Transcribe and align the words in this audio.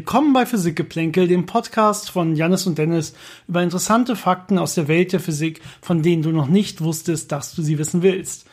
Willkommen 0.00 0.32
bei 0.32 0.46
Physikgeplänkel, 0.46 1.28
dem 1.28 1.44
Podcast 1.44 2.08
von 2.10 2.34
Jannis 2.34 2.66
und 2.66 2.78
Dennis 2.78 3.12
über 3.46 3.62
interessante 3.62 4.16
Fakten 4.16 4.58
aus 4.58 4.74
der 4.74 4.88
Welt 4.88 5.12
der 5.12 5.20
Physik, 5.20 5.60
von 5.82 6.00
denen 6.00 6.22
du 6.22 6.30
noch 6.30 6.46
nicht 6.46 6.80
wusstest, 6.80 7.30
dass 7.32 7.54
du 7.54 7.60
sie 7.60 7.76
wissen 7.76 8.00
willst. 8.00 8.46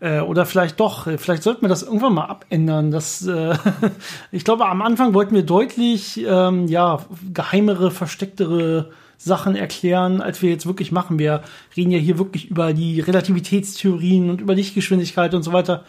Äh, 0.00 0.20
oder 0.20 0.44
vielleicht 0.44 0.78
doch, 0.78 1.08
vielleicht 1.16 1.42
sollten 1.42 1.62
wir 1.62 1.70
das 1.70 1.84
irgendwann 1.84 2.12
mal 2.12 2.26
abändern. 2.26 2.90
Das, 2.90 3.26
äh, 3.26 3.56
ich 4.30 4.44
glaube, 4.44 4.66
am 4.66 4.82
Anfang 4.82 5.14
wollten 5.14 5.34
wir 5.34 5.42
deutlich 5.42 6.22
ähm, 6.22 6.66
ja, 6.66 7.06
geheimere, 7.32 7.90
verstecktere 7.90 8.90
Sachen 9.16 9.56
erklären, 9.56 10.20
als 10.20 10.42
wir 10.42 10.50
jetzt 10.50 10.66
wirklich 10.66 10.92
machen. 10.92 11.18
Wir 11.18 11.42
reden 11.78 11.92
ja 11.92 11.98
hier 11.98 12.18
wirklich 12.18 12.50
über 12.50 12.74
die 12.74 13.00
Relativitätstheorien 13.00 14.28
und 14.28 14.42
über 14.42 14.54
Lichtgeschwindigkeit 14.54 15.32
und 15.32 15.44
so 15.44 15.54
weiter. 15.54 15.82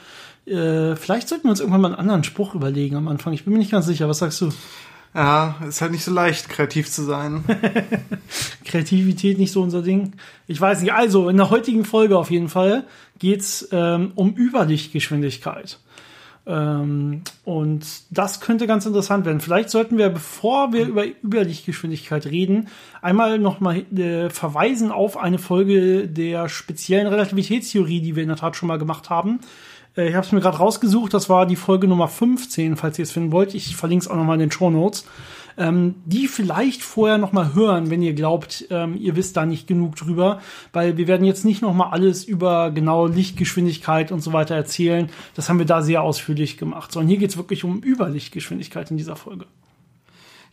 Äh, 0.46 0.96
vielleicht 0.96 1.28
sollten 1.28 1.44
wir 1.44 1.52
uns 1.52 1.60
irgendwann 1.60 1.82
mal 1.82 1.90
einen 1.90 2.00
anderen 2.00 2.24
Spruch 2.24 2.56
überlegen 2.56 2.96
am 2.96 3.10
Anfang. 3.10 3.34
Ich 3.34 3.44
bin 3.44 3.52
mir 3.52 3.60
nicht 3.60 3.72
ganz 3.72 3.86
sicher. 3.88 4.08
Was 4.08 4.20
sagst 4.20 4.40
du? 4.40 4.52
Ja, 5.14 5.56
ist 5.68 5.82
halt 5.82 5.92
nicht 5.92 6.06
so 6.06 6.14
leicht, 6.14 6.48
kreativ 6.48 6.90
zu 6.90 7.04
sein. 7.04 7.44
Kreativität 8.66 9.38
nicht 9.38 9.52
so 9.52 9.62
unser 9.62 9.82
Ding. 9.82 10.14
Ich 10.48 10.60
weiß 10.60 10.82
nicht. 10.82 10.94
Also, 10.94 11.28
in 11.28 11.36
der 11.36 11.50
heutigen 11.50 11.84
Folge 11.84 12.18
auf 12.18 12.32
jeden 12.32 12.48
Fall 12.48 12.86
geht's 13.20 13.68
ähm, 13.74 14.14
um 14.16 14.34
Überlichtgeschwindigkeit. 14.38 15.80
Ähm, 16.48 17.24
und 17.44 17.86
das 18.10 18.40
könnte 18.40 18.68
ganz 18.68 18.86
interessant 18.86 19.26
werden. 19.26 19.42
Vielleicht 19.42 19.70
sollten 19.70 19.98
wir, 19.98 20.10
bevor 20.10 20.74
wir 20.74 20.88
über 20.88 21.06
Überlichtgeschwindigkeit 21.06 22.26
reden, 22.26 22.70
einmal 23.02 23.38
nochmal 23.38 23.80
äh, 23.94 24.30
verweisen 24.30 24.92
auf 24.92 25.18
eine 25.18 25.38
Folge 25.38 26.08
der 26.08 26.50
speziellen 26.50 27.08
Relativitätstheorie, 27.08 28.02
die 28.02 28.16
wir 28.16 28.24
in 28.24 28.30
der 28.30 28.38
Tat 28.38 28.56
schon 28.56 28.68
mal 28.68 28.80
gemacht 28.80 29.10
haben. 29.10 29.40
Äh, 29.96 30.10
ich 30.10 30.16
habe 30.16 30.26
es 30.26 30.32
mir 30.32 30.42
gerade 30.42 30.58
rausgesucht, 30.58 31.14
das 31.14 31.30
war 31.30 31.46
die 31.46 31.56
Folge 31.56 31.88
Nummer 31.88 32.08
15, 32.08 32.78
falls 32.78 33.00
ihr 33.00 33.04
es 33.04 33.12
finden 33.12 33.32
wollt. 33.32 33.54
Ich 33.54 33.76
verlinke 33.76 34.04
es 34.04 34.12
auch 34.12 34.16
nochmal 34.16 34.36
in 34.36 34.42
den 34.42 34.52
Show 34.52 34.70
Notes. 34.70 35.06
Ähm, 35.58 35.96
die 36.06 36.30
vielleicht 36.30 36.82
vorher 36.82 37.18
nochmal 37.18 37.54
hören, 37.54 37.90
wenn 37.90 38.02
ihr 38.02 38.14
glaubt, 38.14 38.66
ähm, 38.70 38.96
ihr 38.98 39.18
wisst 39.18 39.36
da 39.36 39.46
nicht 39.46 39.68
genug 39.68 39.98
drüber, 39.98 40.40
weil 40.72 40.96
wir 40.96 41.08
werden 41.08 41.26
jetzt 41.26 41.44
nicht 41.44 41.62
nochmal 41.62 41.92
alles 41.92 42.24
über 42.24 42.72
genau 42.72 43.06
Lichtgeschwindigkeit 43.06 44.14
und 44.14 44.22
so 44.22 44.32
weiter 44.32 44.56
erzählen. 44.56 45.10
Das 45.36 45.50
haben 45.50 45.60
wir 45.60 45.66
da 45.66 45.82
sehr 45.82 46.04
ausführlich 46.04 46.58
gemacht, 46.58 46.94
sondern 46.94 47.10
hier 47.10 47.18
geht 47.18 47.32
es 47.32 47.38
wirklich 47.38 47.66
um 47.66 47.84
Überlichtgeschwindigkeit 47.84 48.92
in 48.92 48.98
dieser 48.98 49.18
Folge. 49.18 49.46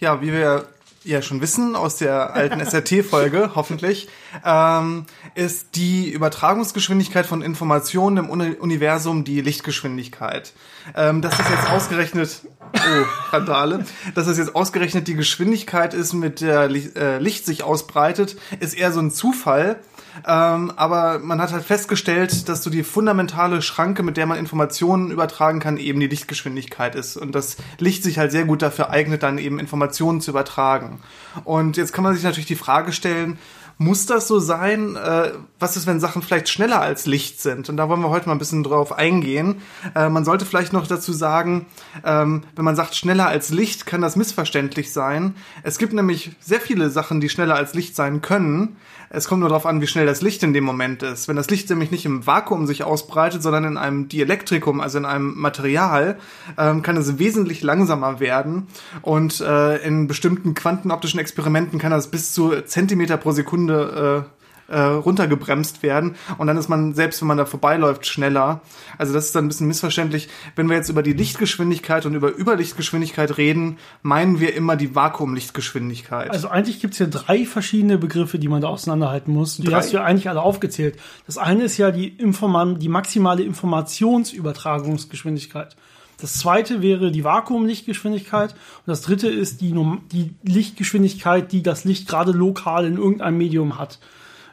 Ja, 0.01 0.21
wie 0.21 0.33
wir 0.33 0.67
ja 1.09 1.23
schon 1.23 1.41
wissen 1.41 1.75
aus 1.75 1.97
der 1.97 2.35
alten 2.35 2.61
SRT-Folge, 2.65 3.53
hoffentlich, 3.55 4.09
ähm, 4.45 5.07
ist 5.35 5.75
die 5.75 6.11
Übertragungsgeschwindigkeit 6.11 7.27
von 7.27 7.43
Informationen 7.43 8.19
im 8.19 8.31
Uni 8.31 8.55
Universum 8.59 9.25
die 9.25 9.41
Lichtgeschwindigkeit. 9.41 10.53
Ähm, 10.95 11.23
dass 11.23 11.37
das 11.37 11.49
jetzt 11.49 11.71
ausgerechnet, 11.71 12.43
oh, 12.75 13.33
Randale, 13.33 13.85
dass 14.15 14.27
das 14.27 14.39
jetzt 14.39 14.55
ausgerechnet 14.55 15.09
die 15.09 15.15
Geschwindigkeit 15.15 15.95
ist, 15.95 16.13
mit 16.13 16.41
der 16.41 16.69
Licht, 16.69 16.97
äh, 16.97 17.19
Licht 17.19 17.47
sich 17.47 17.63
ausbreitet, 17.63 18.37
ist 18.61 18.75
eher 18.75 18.93
so 18.93 19.01
ein 19.01 19.11
Zufall. 19.11 19.81
Ähm, 20.27 20.73
aber 20.77 21.19
man 21.19 21.41
hat 21.41 21.53
halt 21.53 21.65
festgestellt, 21.65 22.49
dass 22.49 22.63
so 22.63 22.71
die 22.71 22.83
fundamentale 22.83 23.63
Schranke, 23.63 24.03
mit 24.03 24.17
der 24.17 24.27
man 24.27 24.39
Informationen 24.39 25.11
übertragen 25.11 25.61
kann, 25.61 25.77
eben 25.77 26.01
die 26.01 26.07
Lichtgeschwindigkeit 26.07 26.95
ist. 26.95 27.17
Und 27.17 27.35
das 27.35 27.57
Licht 27.79 28.03
sich 28.03 28.19
halt 28.19 28.33
sehr 28.33 28.45
gut 28.45 28.63
dafür 28.63 28.91
eignet, 28.91 29.23
dann 29.23 29.39
eben 29.39 29.59
Informationen 29.59 30.21
zu 30.21 30.31
übertragen. 30.31 31.01
Und 31.45 31.77
jetzt 31.77 31.93
kann 31.93 32.05
man 32.05 32.15
sich 32.15 32.25
natürlich 32.25 32.47
die 32.47 32.57
Frage 32.57 32.93
stellen, 32.93 33.39
muss 33.81 34.07
das 34.07 34.27
so 34.27 34.41
sein? 34.41 34.97
Äh, 34.97 35.33
was 35.61 35.77
ist, 35.77 35.87
wenn 35.87 36.01
Sachen 36.01 36.21
vielleicht 36.21 36.49
schneller 36.49 36.81
als 36.81 37.07
Licht 37.07 37.41
sind? 37.41 37.69
Und 37.69 37.77
da 37.77 37.89
wollen 37.89 38.01
wir 38.01 38.11
heute 38.11 38.27
mal 38.27 38.35
ein 38.35 38.41
bisschen 38.41 38.65
drauf 38.65 38.93
eingehen. 38.93 39.63
Äh, 39.95 40.09
man 40.09 40.25
sollte 40.25 40.45
vielleicht 40.45 40.73
noch 40.73 40.89
dazu 40.89 41.13
sagen, 41.13 41.67
ähm, 42.05 42.43
wenn 42.57 42.65
man 42.65 42.75
sagt 42.75 42.97
schneller 42.97 43.29
als 43.29 43.51
Licht, 43.51 43.87
kann 43.87 44.01
das 44.01 44.17
missverständlich 44.17 44.93
sein. 44.93 45.37
Es 45.63 45.79
gibt 45.79 45.93
nämlich 45.93 46.33
sehr 46.41 46.61
viele 46.61 46.91
Sachen, 46.91 47.21
die 47.21 47.29
schneller 47.29 47.55
als 47.55 47.75
Licht 47.75 47.95
sein 47.95 48.21
können. 48.21 48.77
Es 49.11 49.27
kommt 49.27 49.41
nur 49.41 49.49
darauf 49.49 49.67
an, 49.67 49.81
wie 49.81 49.87
schnell 49.87 50.07
das 50.07 50.23
Licht 50.23 50.43
in 50.43 50.53
dem 50.53 50.65
Moment 50.65 51.03
ist. 51.03 51.29
Wenn 51.29 51.37
das 51.37 51.49
Licht 51.51 51.71
nämlich 51.71 51.91
nicht 51.91 52.05
im 52.05 52.27
Vakuum 52.27 52.67
sich 52.67 52.85
ausbreitet, 52.85 53.43
sondern 53.43 53.65
in 53.65 53.77
einem 53.77 54.09
Dielektrikum, 54.09 54.81
also 54.81 54.99
in 54.99 55.05
einem 55.05 55.35
Material, 55.39 56.19
ähm, 56.59 56.83
kann 56.83 56.97
es 56.97 57.19
wesentlich 57.19 57.63
langsamer 57.63 58.21
werden. 58.21 58.67
Und 59.03 59.41
äh, 59.41 59.77
in 59.79 60.07
bestimmten 60.07 60.55
quantenoptischen 60.55 61.21
Experimenten 61.21 61.79
kann 61.79 61.91
das 61.91 62.09
bis 62.09 62.33
zu 62.33 62.61
Zentimeter 62.63 63.17
pro 63.17 63.33
Sekunde 63.33 64.27
äh, 64.27 64.38
äh, 64.69 64.79
runtergebremst 64.79 65.83
werden 65.83 66.15
und 66.37 66.47
dann 66.47 66.57
ist 66.57 66.69
man, 66.69 66.95
selbst 66.95 67.21
wenn 67.21 67.27
man 67.29 67.39
da 67.39 67.47
vorbeiläuft, 67.47 68.07
schneller. 68.07 68.61
Also 68.99 69.13
das 69.13 69.25
ist 69.27 69.35
dann 69.35 69.47
ein 69.47 69.49
bisschen 69.49 69.67
missverständlich. 69.67 70.29
Wenn 70.57 70.69
wir 70.69 70.77
jetzt 70.77 70.89
über 70.89 71.03
die 71.03 71.15
Lichtgeschwindigkeit 71.15 72.07
und 72.07 72.15
über 72.15 72.37
Überlichtgeschwindigkeit 72.37 73.39
reden, 73.39 73.79
meinen 74.03 74.39
wir 74.41 74.55
immer 74.55 74.77
die 74.77 74.95
Vakuumlichtgeschwindigkeit. 74.95 76.31
Also 76.31 76.49
eigentlich 76.49 76.81
gibt's 76.81 76.99
hier 76.99 77.09
drei 77.09 77.47
verschiedene 77.47 77.99
Begriffe, 77.99 78.39
die 78.39 78.47
man 78.49 78.61
da 78.61 78.69
auseinanderhalten 78.69 79.33
muss. 79.33 79.57
Die 79.57 79.65
drei? 79.65 79.79
hast 79.79 79.93
du 79.93 79.97
ja 79.97 80.05
eigentlich 80.05 80.29
alle 80.29 80.43
aufgezählt. 80.43 80.99
Das 81.27 81.39
eine 81.39 81.65
ist 81.65 81.79
ja 81.79 81.91
die, 81.91 82.09
Inform 82.09 82.79
die 82.79 82.89
maximale 82.89 83.43
Informationsübertragungsgeschwindigkeit. 83.43 85.75
Das 86.21 86.35
zweite 86.35 86.83
wäre 86.83 87.13
die 87.13 87.23
Vakuumlichtgeschwindigkeit 87.23 88.53
und 88.53 88.87
das 88.87 89.03
dritte 89.03 89.29
ist 89.29 89.61
die, 89.61 89.73
die 90.13 90.35
Lichtgeschwindigkeit, 90.43 91.53
die 91.53 91.63
das 91.63 91.85
Licht 91.85 92.09
gerade 92.09 92.33
lokal 92.33 92.87
in 92.87 92.97
irgendeinem 92.97 93.39
Medium 93.39 93.79
hat. 93.79 94.01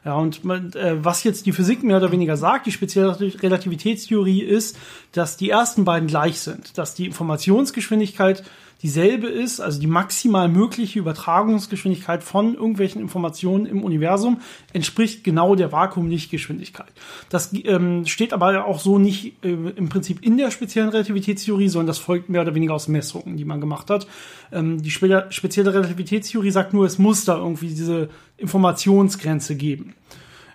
Ja, 0.05 0.13
und 0.13 0.45
äh, 0.45 1.03
was 1.03 1.23
jetzt 1.23 1.47
die 1.47 1.51
Physik 1.51 1.83
mehr 1.83 1.97
oder 1.97 2.11
weniger 2.11 2.38
sagt, 2.38 2.67
die 2.67 2.71
spezielle 2.71 3.17
Relativitätstheorie 3.19 4.43
ist, 4.43 4.77
dass 5.11 5.35
die 5.35 5.49
ersten 5.49 5.83
beiden 5.83 6.07
gleich 6.07 6.39
sind, 6.39 6.77
dass 6.77 6.93
die 6.93 7.07
Informationsgeschwindigkeit 7.07 8.44
dieselbe 8.85 9.25
ist, 9.25 9.62
also 9.62 9.79
die 9.79 9.88
maximal 9.88 10.47
mögliche 10.47 11.00
Übertragungsgeschwindigkeit 11.00 12.23
von 12.23 12.53
irgendwelchen 12.53 13.01
Informationen 13.01 13.66
im 13.66 13.84
Universum 13.84 14.41
entspricht 14.73 15.23
genau 15.23 15.56
der 15.56 15.72
Vakuumlichtgeschwindigkeit. 15.72 16.91
Das 17.29 17.50
ähm, 17.63 18.06
steht 18.06 18.31
aber 18.31 18.66
auch 18.66 18.79
so 18.79 19.00
nicht 19.00 19.44
äh, 19.44 19.53
im 19.53 19.90
Prinzip 19.90 20.24
in 20.24 20.38
der 20.38 20.51
speziellen 20.51 20.90
Relativitätstheorie, 20.90 21.68
sondern 21.68 21.88
das 21.88 21.97
folgt 21.97 22.29
mehr 22.29 22.44
oder 22.44 22.53
weniger 22.53 22.75
aus 22.75 22.88
Messungen, 22.88 23.38
die 23.38 23.45
man 23.45 23.59
gemacht 23.59 23.90
hat. 23.90 24.06
Ähm, 24.51 24.79
die 24.79 24.91
spe 24.91 25.25
spezielle 25.31 25.74
Relativitätstheorie 25.74 26.51
sagt 26.51 26.74
nur, 26.74 26.85
es 26.85 27.00
muss 27.00 27.25
da 27.25 27.38
irgendwie 27.38 27.69
diese 27.69 28.09
Informationsgrenze 28.38 29.56
geben. 29.56 29.95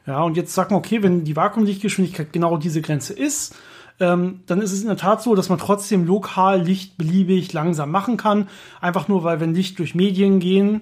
Ja, 0.07 0.23
und 0.23 0.37
jetzt 0.37 0.55
sagt 0.55 0.71
man, 0.71 0.79
okay, 0.79 1.03
wenn 1.03 1.25
die 1.25 1.35
Vakuumlichtgeschwindigkeit 1.35 2.33
genau 2.33 2.59
diese 2.59 2.81
Grenze 2.81 3.13
ist, 3.13 3.57
ähm, 4.00 4.41
dann 4.47 4.61
ist 4.61 4.72
es 4.72 4.81
in 4.81 4.88
der 4.88 4.97
Tat 4.97 5.22
so, 5.22 5.34
dass 5.34 5.49
man 5.49 5.59
trotzdem 5.59 6.05
lokal 6.05 6.61
Licht 6.61 6.97
beliebig 6.97 7.53
langsam 7.53 7.91
machen 7.91 8.16
kann. 8.16 8.49
Einfach 8.81 9.09
nur, 9.09 9.25
weil 9.25 9.41
wenn 9.41 9.55
Licht 9.55 9.78
durch 9.78 9.94
Medien 9.94 10.41
gehen, 10.41 10.81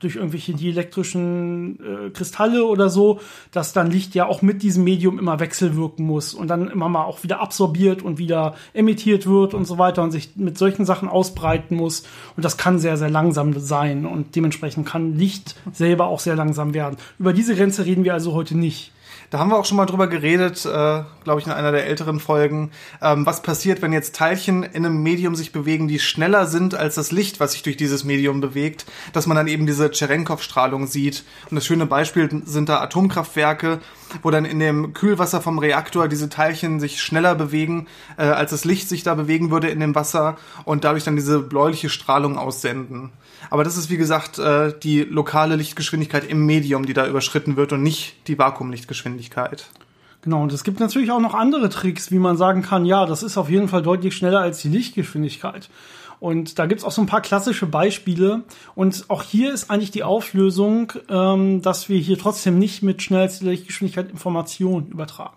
durch 0.00 0.16
irgendwelche 0.16 0.52
dielektrischen 0.52 1.78
äh, 1.80 2.10
Kristalle 2.10 2.64
oder 2.66 2.90
so, 2.90 3.20
dass 3.52 3.72
dann 3.72 3.90
Licht 3.90 4.14
ja 4.14 4.26
auch 4.26 4.42
mit 4.42 4.62
diesem 4.62 4.84
Medium 4.84 5.18
immer 5.18 5.40
wechselwirken 5.40 6.04
muss 6.04 6.34
und 6.34 6.48
dann 6.48 6.68
immer 6.68 6.88
mal 6.88 7.04
auch 7.04 7.22
wieder 7.22 7.40
absorbiert 7.40 8.02
und 8.02 8.18
wieder 8.18 8.54
emittiert 8.74 9.26
wird 9.26 9.54
und 9.54 9.64
so 9.64 9.78
weiter 9.78 10.02
und 10.02 10.10
sich 10.10 10.36
mit 10.36 10.58
solchen 10.58 10.84
Sachen 10.84 11.08
ausbreiten 11.08 11.76
muss. 11.76 12.04
Und 12.36 12.44
das 12.44 12.56
kann 12.58 12.78
sehr, 12.78 12.96
sehr 12.96 13.10
langsam 13.10 13.58
sein 13.58 14.04
und 14.04 14.36
dementsprechend 14.36 14.86
kann 14.86 15.16
Licht 15.16 15.56
selber 15.72 16.06
auch 16.06 16.20
sehr 16.20 16.36
langsam 16.36 16.74
werden. 16.74 16.96
Über 17.18 17.32
diese 17.32 17.54
Grenze 17.54 17.86
reden 17.86 18.04
wir 18.04 18.12
also 18.12 18.34
heute 18.34 18.56
nicht. 18.56 18.93
Da 19.30 19.38
haben 19.38 19.50
wir 19.50 19.56
auch 19.56 19.64
schon 19.64 19.76
mal 19.76 19.86
drüber 19.86 20.06
geredet, 20.06 20.64
äh, 20.64 21.02
glaube 21.24 21.40
ich, 21.40 21.46
in 21.46 21.52
einer 21.52 21.72
der 21.72 21.86
älteren 21.86 22.20
Folgen, 22.20 22.70
ähm, 23.02 23.26
was 23.26 23.42
passiert, 23.42 23.82
wenn 23.82 23.92
jetzt 23.92 24.14
Teilchen 24.14 24.62
in 24.62 24.86
einem 24.86 25.02
Medium 25.02 25.34
sich 25.34 25.52
bewegen, 25.52 25.88
die 25.88 25.98
schneller 25.98 26.46
sind 26.46 26.74
als 26.74 26.94
das 26.94 27.10
Licht, 27.10 27.40
was 27.40 27.52
sich 27.52 27.62
durch 27.62 27.76
dieses 27.76 28.04
Medium 28.04 28.40
bewegt, 28.40 28.86
dass 29.12 29.26
man 29.26 29.36
dann 29.36 29.48
eben 29.48 29.66
diese 29.66 29.90
Cherenkov-Strahlung 29.90 30.86
sieht. 30.86 31.24
Und 31.50 31.56
das 31.56 31.66
schöne 31.66 31.86
Beispiel 31.86 32.42
sind 32.44 32.68
da 32.68 32.80
Atomkraftwerke, 32.80 33.80
wo 34.22 34.30
dann 34.30 34.44
in 34.44 34.58
dem 34.58 34.92
Kühlwasser 34.92 35.40
vom 35.40 35.58
Reaktor 35.58 36.08
diese 36.08 36.28
Teilchen 36.28 36.80
sich 36.80 37.02
schneller 37.02 37.34
bewegen, 37.34 37.86
äh, 38.16 38.24
als 38.24 38.50
das 38.50 38.64
Licht 38.64 38.88
sich 38.88 39.02
da 39.02 39.14
bewegen 39.14 39.50
würde 39.50 39.68
in 39.68 39.80
dem 39.80 39.94
Wasser 39.94 40.36
und 40.64 40.84
dadurch 40.84 41.04
dann 41.04 41.16
diese 41.16 41.40
bläuliche 41.40 41.88
Strahlung 41.88 42.38
aussenden. 42.38 43.10
Aber 43.50 43.64
das 43.64 43.76
ist, 43.76 43.90
wie 43.90 43.96
gesagt, 43.96 44.38
äh, 44.38 44.72
die 44.82 45.00
lokale 45.02 45.56
Lichtgeschwindigkeit 45.56 46.24
im 46.24 46.44
Medium, 46.46 46.86
die 46.86 46.94
da 46.94 47.06
überschritten 47.06 47.56
wird 47.56 47.72
und 47.72 47.82
nicht 47.82 48.16
die 48.28 48.38
Vakuumlichtgeschwindigkeit. 48.38 49.66
Genau, 50.22 50.42
und 50.42 50.52
es 50.52 50.64
gibt 50.64 50.80
natürlich 50.80 51.10
auch 51.10 51.20
noch 51.20 51.34
andere 51.34 51.68
Tricks, 51.68 52.10
wie 52.10 52.18
man 52.18 52.38
sagen 52.38 52.62
kann, 52.62 52.86
ja, 52.86 53.04
das 53.04 53.22
ist 53.22 53.36
auf 53.36 53.50
jeden 53.50 53.68
Fall 53.68 53.82
deutlich 53.82 54.16
schneller 54.16 54.40
als 54.40 54.62
die 54.62 54.68
Lichtgeschwindigkeit. 54.68 55.68
Und 56.18 56.58
da 56.58 56.64
gibt's 56.64 56.84
auch 56.84 56.90
so 56.90 57.02
ein 57.02 57.06
paar 57.06 57.20
klassische 57.20 57.66
Beispiele. 57.66 58.44
Und 58.74 59.04
auch 59.08 59.22
hier 59.22 59.52
ist 59.52 59.70
eigentlich 59.70 59.90
die 59.90 60.02
Auflösung, 60.02 60.92
ähm, 61.10 61.60
dass 61.60 61.90
wir 61.90 61.98
hier 61.98 62.18
trotzdem 62.18 62.58
nicht 62.58 62.82
mit 62.82 63.02
schnellster 63.02 63.44
Lichtgeschwindigkeit 63.44 64.10
Informationen 64.10 64.86
übertragen. 64.86 65.36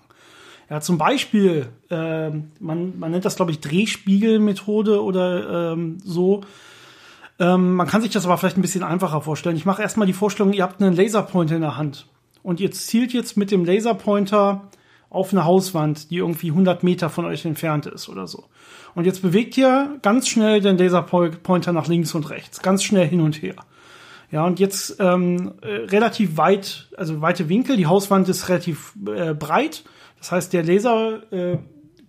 Ja, 0.70 0.80
zum 0.80 0.98
Beispiel, 0.98 1.68
äh, 1.90 2.30
man, 2.60 3.00
man 3.00 3.12
nennt 3.12 3.26
das, 3.26 3.36
glaube 3.36 3.52
ich, 3.52 3.60
Drehspiegelmethode 3.60 5.04
oder 5.04 5.74
ähm, 5.74 5.98
so. 6.04 6.42
Ähm, 7.40 7.76
man 7.76 7.88
kann 7.88 8.02
sich 8.02 8.12
das 8.12 8.26
aber 8.26 8.38
vielleicht 8.38 8.58
ein 8.58 8.62
bisschen 8.62 8.84
einfacher 8.84 9.22
vorstellen. 9.22 9.56
Ich 9.56 9.66
mache 9.66 9.82
erstmal 9.82 10.08
die 10.08 10.14
Vorstellung, 10.14 10.54
ihr 10.54 10.64
habt 10.64 10.82
einen 10.82 10.96
Laserpointer 10.96 11.56
in 11.56 11.62
der 11.62 11.78
Hand 11.78 12.08
und 12.44 12.60
ihr 12.60 12.72
zielt 12.72 13.14
jetzt 13.14 13.38
mit 13.38 13.52
dem 13.52 13.66
Laserpointer 13.66 14.70
auf 15.10 15.32
eine 15.32 15.46
Hauswand, 15.46 16.12
die 16.12 16.18
irgendwie 16.18 16.50
100 16.50 16.84
Meter 16.84 17.10
von 17.10 17.26
euch 17.26 17.46
entfernt 17.46 17.86
ist 17.86 18.10
oder 18.10 18.28
so. 18.28 18.46
Und 18.96 19.06
jetzt 19.06 19.22
bewegt 19.22 19.58
ihr 19.58 19.98
ganz 20.02 20.28
schnell 20.28 20.60
den 20.60 20.78
Laserpointer 20.78 21.72
nach 21.72 21.88
links 21.88 22.14
und 22.16 22.30
rechts, 22.30 22.62
ganz 22.62 22.84
schnell 22.84 23.08
hin 23.08 23.22
und 23.22 23.42
her. 23.42 23.56
Ja, 24.32 24.46
und 24.46 24.60
jetzt 24.60 24.98
ähm, 25.00 25.54
äh, 25.62 25.86
relativ 25.86 26.36
weit, 26.36 26.90
also 26.98 27.22
weite 27.22 27.48
Winkel, 27.48 27.78
die 27.78 27.86
Hauswand 27.86 28.28
ist 28.28 28.50
relativ 28.50 28.94
äh, 29.08 29.34
breit. 29.34 29.84
Das 30.18 30.32
heißt, 30.32 30.52
der 30.52 30.64
Laserpunkt 30.64 31.32
äh, 31.32 31.58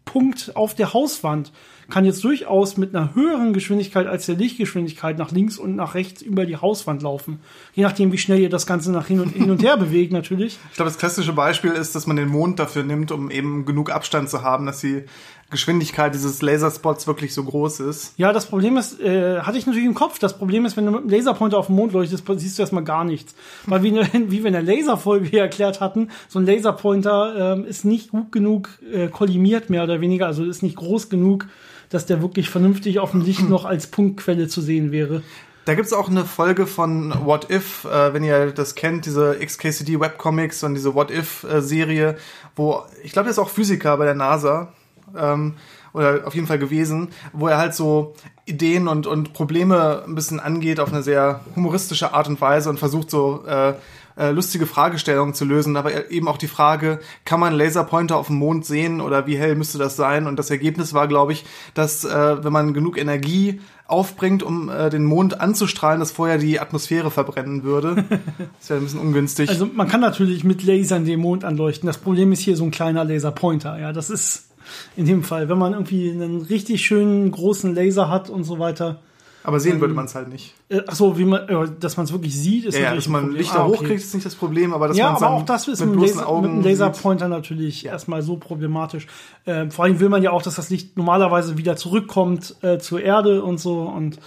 Punkt 0.08 0.56
auf 0.56 0.74
der 0.74 0.94
Hauswand 0.94 1.52
kann 1.90 2.06
jetzt 2.06 2.24
durchaus 2.24 2.78
mit 2.78 2.94
einer 2.94 3.14
höheren 3.14 3.52
Geschwindigkeit 3.52 4.06
als 4.06 4.24
der 4.24 4.36
Lichtgeschwindigkeit 4.36 5.18
nach 5.18 5.32
links 5.32 5.58
und 5.58 5.76
nach 5.76 5.94
rechts 5.94 6.22
über 6.22 6.46
die 6.46 6.56
Hauswand 6.56 7.02
laufen. 7.02 7.40
Je 7.74 7.82
nachdem, 7.82 8.10
wie 8.10 8.18
schnell 8.18 8.40
ihr 8.40 8.48
das 8.48 8.66
Ganze 8.66 8.90
nach 8.90 9.06
hin 9.06 9.20
und, 9.20 9.34
hin 9.34 9.50
und 9.50 9.62
her 9.62 9.76
bewegt, 9.78 10.12
natürlich. 10.12 10.58
Ich 10.70 10.76
glaube, 10.76 10.90
das 10.90 10.98
klassische 10.98 11.34
Beispiel 11.34 11.72
ist, 11.72 11.94
dass 11.94 12.06
man 12.06 12.16
den 12.16 12.28
Mond 12.28 12.58
dafür 12.58 12.84
nimmt, 12.84 13.12
um 13.12 13.30
eben 13.30 13.66
genug 13.66 13.90
Abstand 13.90 14.30
zu 14.30 14.42
haben, 14.42 14.64
dass 14.64 14.80
die 14.80 15.04
Geschwindigkeit 15.50 16.14
dieses 16.14 16.42
Laserspots 16.42 17.06
wirklich 17.06 17.32
so 17.32 17.42
groß 17.42 17.80
ist. 17.80 18.12
Ja, 18.18 18.32
das 18.34 18.46
Problem 18.46 18.76
ist, 18.76 19.00
äh, 19.00 19.40
hatte 19.40 19.56
ich 19.56 19.66
natürlich 19.66 19.86
im 19.86 19.94
Kopf, 19.94 20.18
das 20.18 20.36
Problem 20.36 20.66
ist, 20.66 20.76
wenn 20.76 20.84
du 20.84 20.92
mit 20.92 21.00
einem 21.00 21.10
Laserpointer 21.10 21.56
auf 21.56 21.68
den 21.68 21.76
Mond 21.76 21.92
leuchtest, 21.92 22.24
siehst 22.36 22.58
du 22.58 22.62
erstmal 22.62 22.84
gar 22.84 23.04
nichts. 23.04 23.34
Weil 23.64 23.82
wie, 23.82 23.94
wie 24.30 24.44
wir 24.44 24.46
in 24.46 24.52
der 24.52 24.62
Laserfolge 24.62 25.26
hier 25.26 25.40
erklärt 25.40 25.80
hatten, 25.80 26.10
so 26.28 26.38
ein 26.38 26.44
Laserpointer 26.44 27.54
ähm, 27.54 27.64
ist 27.64 27.86
nicht 27.86 28.10
gut 28.10 28.30
genug 28.30 28.68
äh, 28.92 29.08
kollimiert, 29.08 29.70
mehr 29.70 29.84
oder 29.84 30.02
weniger, 30.02 30.26
also 30.26 30.44
ist 30.44 30.62
nicht 30.62 30.76
groß 30.76 31.08
genug, 31.08 31.46
dass 31.88 32.04
der 32.04 32.20
wirklich 32.20 32.50
vernünftig 32.50 32.98
auf 32.98 33.12
dem 33.12 33.22
Licht 33.22 33.48
noch 33.48 33.64
als 33.64 33.86
Punktquelle 33.86 34.48
zu 34.48 34.60
sehen 34.60 34.92
wäre. 34.92 35.22
Da 35.64 35.74
gibt's 35.74 35.92
auch 35.92 36.08
eine 36.08 36.24
Folge 36.24 36.66
von 36.66 37.12
What 37.24 37.50
If, 37.50 37.84
äh, 37.84 38.12
wenn 38.12 38.24
ihr 38.24 38.52
das 38.52 38.74
kennt, 38.74 39.06
diese 39.06 39.38
XKCD 39.38 39.98
Webcomics 39.98 40.62
und 40.62 40.74
diese 40.74 40.94
What 40.94 41.10
If-Serie, 41.10 42.16
wo 42.54 42.82
ich 43.02 43.12
glaube, 43.12 43.24
der 43.24 43.32
ist 43.32 43.38
auch 43.38 43.50
Physiker 43.50 43.96
bei 43.96 44.04
der 44.04 44.14
NASA 44.14 44.72
ähm, 45.16 45.54
oder 45.92 46.26
auf 46.26 46.34
jeden 46.34 46.46
Fall 46.46 46.58
gewesen, 46.58 47.08
wo 47.32 47.48
er 47.48 47.58
halt 47.58 47.74
so 47.74 48.14
Ideen 48.44 48.88
und, 48.88 49.06
und 49.06 49.32
Probleme 49.32 50.02
ein 50.06 50.14
bisschen 50.14 50.40
angeht 50.40 50.80
auf 50.80 50.92
eine 50.92 51.02
sehr 51.02 51.40
humoristische 51.56 52.14
Art 52.14 52.28
und 52.28 52.40
Weise 52.40 52.70
und 52.70 52.78
versucht 52.78 53.10
so 53.10 53.44
äh, 53.46 53.74
äh, 54.18 54.30
lustige 54.30 54.66
Fragestellungen 54.66 55.32
zu 55.32 55.44
lösen, 55.44 55.76
aber 55.76 56.10
eben 56.10 56.28
auch 56.28 56.38
die 56.38 56.48
Frage, 56.48 56.98
kann 57.24 57.38
man 57.40 57.54
Laserpointer 57.54 58.16
auf 58.16 58.26
dem 58.26 58.36
Mond 58.36 58.66
sehen 58.66 59.00
oder 59.00 59.26
wie 59.26 59.38
hell 59.38 59.54
müsste 59.54 59.78
das 59.78 59.96
sein? 59.96 60.26
Und 60.26 60.38
das 60.38 60.50
Ergebnis 60.50 60.92
war, 60.92 61.06
glaube 61.06 61.32
ich, 61.32 61.44
dass 61.74 62.04
äh, 62.04 62.44
wenn 62.44 62.52
man 62.52 62.74
genug 62.74 62.98
Energie 62.98 63.60
aufbringt, 63.86 64.42
um 64.42 64.68
äh, 64.68 64.90
den 64.90 65.04
Mond 65.04 65.40
anzustrahlen, 65.40 66.00
dass 66.00 66.10
vorher 66.10 66.38
die 66.38 66.60
Atmosphäre 66.60 67.10
verbrennen 67.10 67.62
würde. 67.62 68.04
Das 68.58 68.70
wäre 68.70 68.80
ein 68.80 68.84
bisschen 68.84 69.00
ungünstig. 69.00 69.48
Also 69.48 69.66
man 69.72 69.88
kann 69.88 70.00
natürlich 70.00 70.42
mit 70.42 70.62
Lasern 70.64 71.04
den 71.04 71.20
Mond 71.20 71.44
anleuchten. 71.44 71.86
Das 71.86 71.98
Problem 71.98 72.32
ist 72.32 72.40
hier 72.40 72.56
so 72.56 72.64
ein 72.64 72.70
kleiner 72.70 73.04
Laserpointer. 73.04 73.78
Ja, 73.78 73.92
das 73.92 74.10
ist 74.10 74.47
in 74.96 75.06
dem 75.06 75.22
Fall, 75.22 75.48
wenn 75.48 75.58
man 75.58 75.72
irgendwie 75.72 76.10
einen 76.10 76.42
richtig 76.42 76.84
schönen 76.84 77.30
großen 77.30 77.74
Laser 77.74 78.08
hat 78.08 78.30
und 78.30 78.44
so 78.44 78.58
weiter, 78.58 79.00
aber 79.48 79.60
sehen 79.60 79.76
ähm, 79.76 79.80
würde 79.80 79.94
man 79.94 80.04
es 80.04 80.14
halt 80.14 80.28
nicht. 80.28 80.54
Äh, 80.68 80.82
ach 80.86 80.94
so, 80.94 81.16
wie 81.16 81.24
man, 81.24 81.48
äh, 81.48 81.68
dass 81.80 81.96
man 81.96 82.04
es 82.04 82.12
wirklich 82.12 82.38
sieht, 82.38 82.66
ist 82.66 82.74
ja, 82.74 82.84
ja 82.84 82.94
dass 82.94 83.08
man 83.08 83.32
Lichter 83.32 83.60
ah, 83.60 83.66
okay. 83.66 83.78
hochkriegt, 83.78 84.00
ist 84.00 84.12
nicht 84.12 84.26
das 84.26 84.34
Problem, 84.34 84.74
aber 84.74 84.88
dass 84.88 84.96
ja, 84.98 85.12
man 85.12 85.22
aber 85.22 85.30
auch 85.30 85.44
das 85.44 85.68
ist 85.68 85.80
mit, 85.80 85.96
mit, 85.96 86.00
Laser, 86.00 86.28
Augen 86.28 86.42
mit 86.42 86.50
einem 86.50 86.62
Laserpointer 86.64 87.28
natürlich 87.28 87.82
ja. 87.82 87.92
erstmal 87.92 88.22
so 88.22 88.36
problematisch. 88.36 89.06
Äh, 89.46 89.70
vor 89.70 89.86
allem 89.86 90.00
will 90.00 90.08
man 90.08 90.22
ja 90.22 90.32
auch, 90.32 90.42
dass 90.42 90.56
das 90.56 90.70
Licht 90.70 90.96
normalerweise 90.96 91.56
wieder 91.56 91.76
zurückkommt 91.76 92.56
äh, 92.62 92.78
zur 92.78 93.00
Erde 93.00 93.42
und 93.42 93.58
so 93.58 93.82
und 93.82 94.18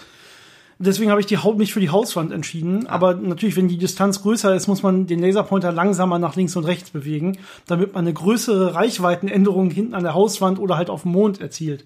deswegen 0.82 1.12
habe 1.12 1.22
ich 1.22 1.28
die 1.28 1.38
Haut 1.38 1.58
mich 1.58 1.74
für 1.74 1.80
die 1.80 1.90
Hauswand 1.90 2.32
entschieden. 2.32 2.88
Aber 2.88 3.14
natürlich, 3.14 3.56
wenn 3.56 3.68
die 3.68 3.78
Distanz 3.78 4.22
größer 4.22 4.54
ist, 4.56 4.68
muss 4.68 4.84
man 4.84 5.08
den 5.08 5.22
Laserpointer 5.22 5.72
langsamer 5.72 6.20
nach 6.20 6.36
links 6.36 6.56
und 6.56 6.66
rechts 6.66 6.90
bewegen, 6.90 7.38
damit 7.68 7.94
man 7.94 8.06
eine 8.06 8.14
größere 8.14 8.76
Reichweitenänderung 8.76 9.72
hinten 9.72 9.94
an 9.94 10.04
der 10.04 10.14
Hauswand 10.14 10.60
oder 10.60 10.78
halt 10.78 10.90
auf 10.90 11.04
dem 11.04 11.12
Mond 11.12 11.40
erzielt. 11.40 11.86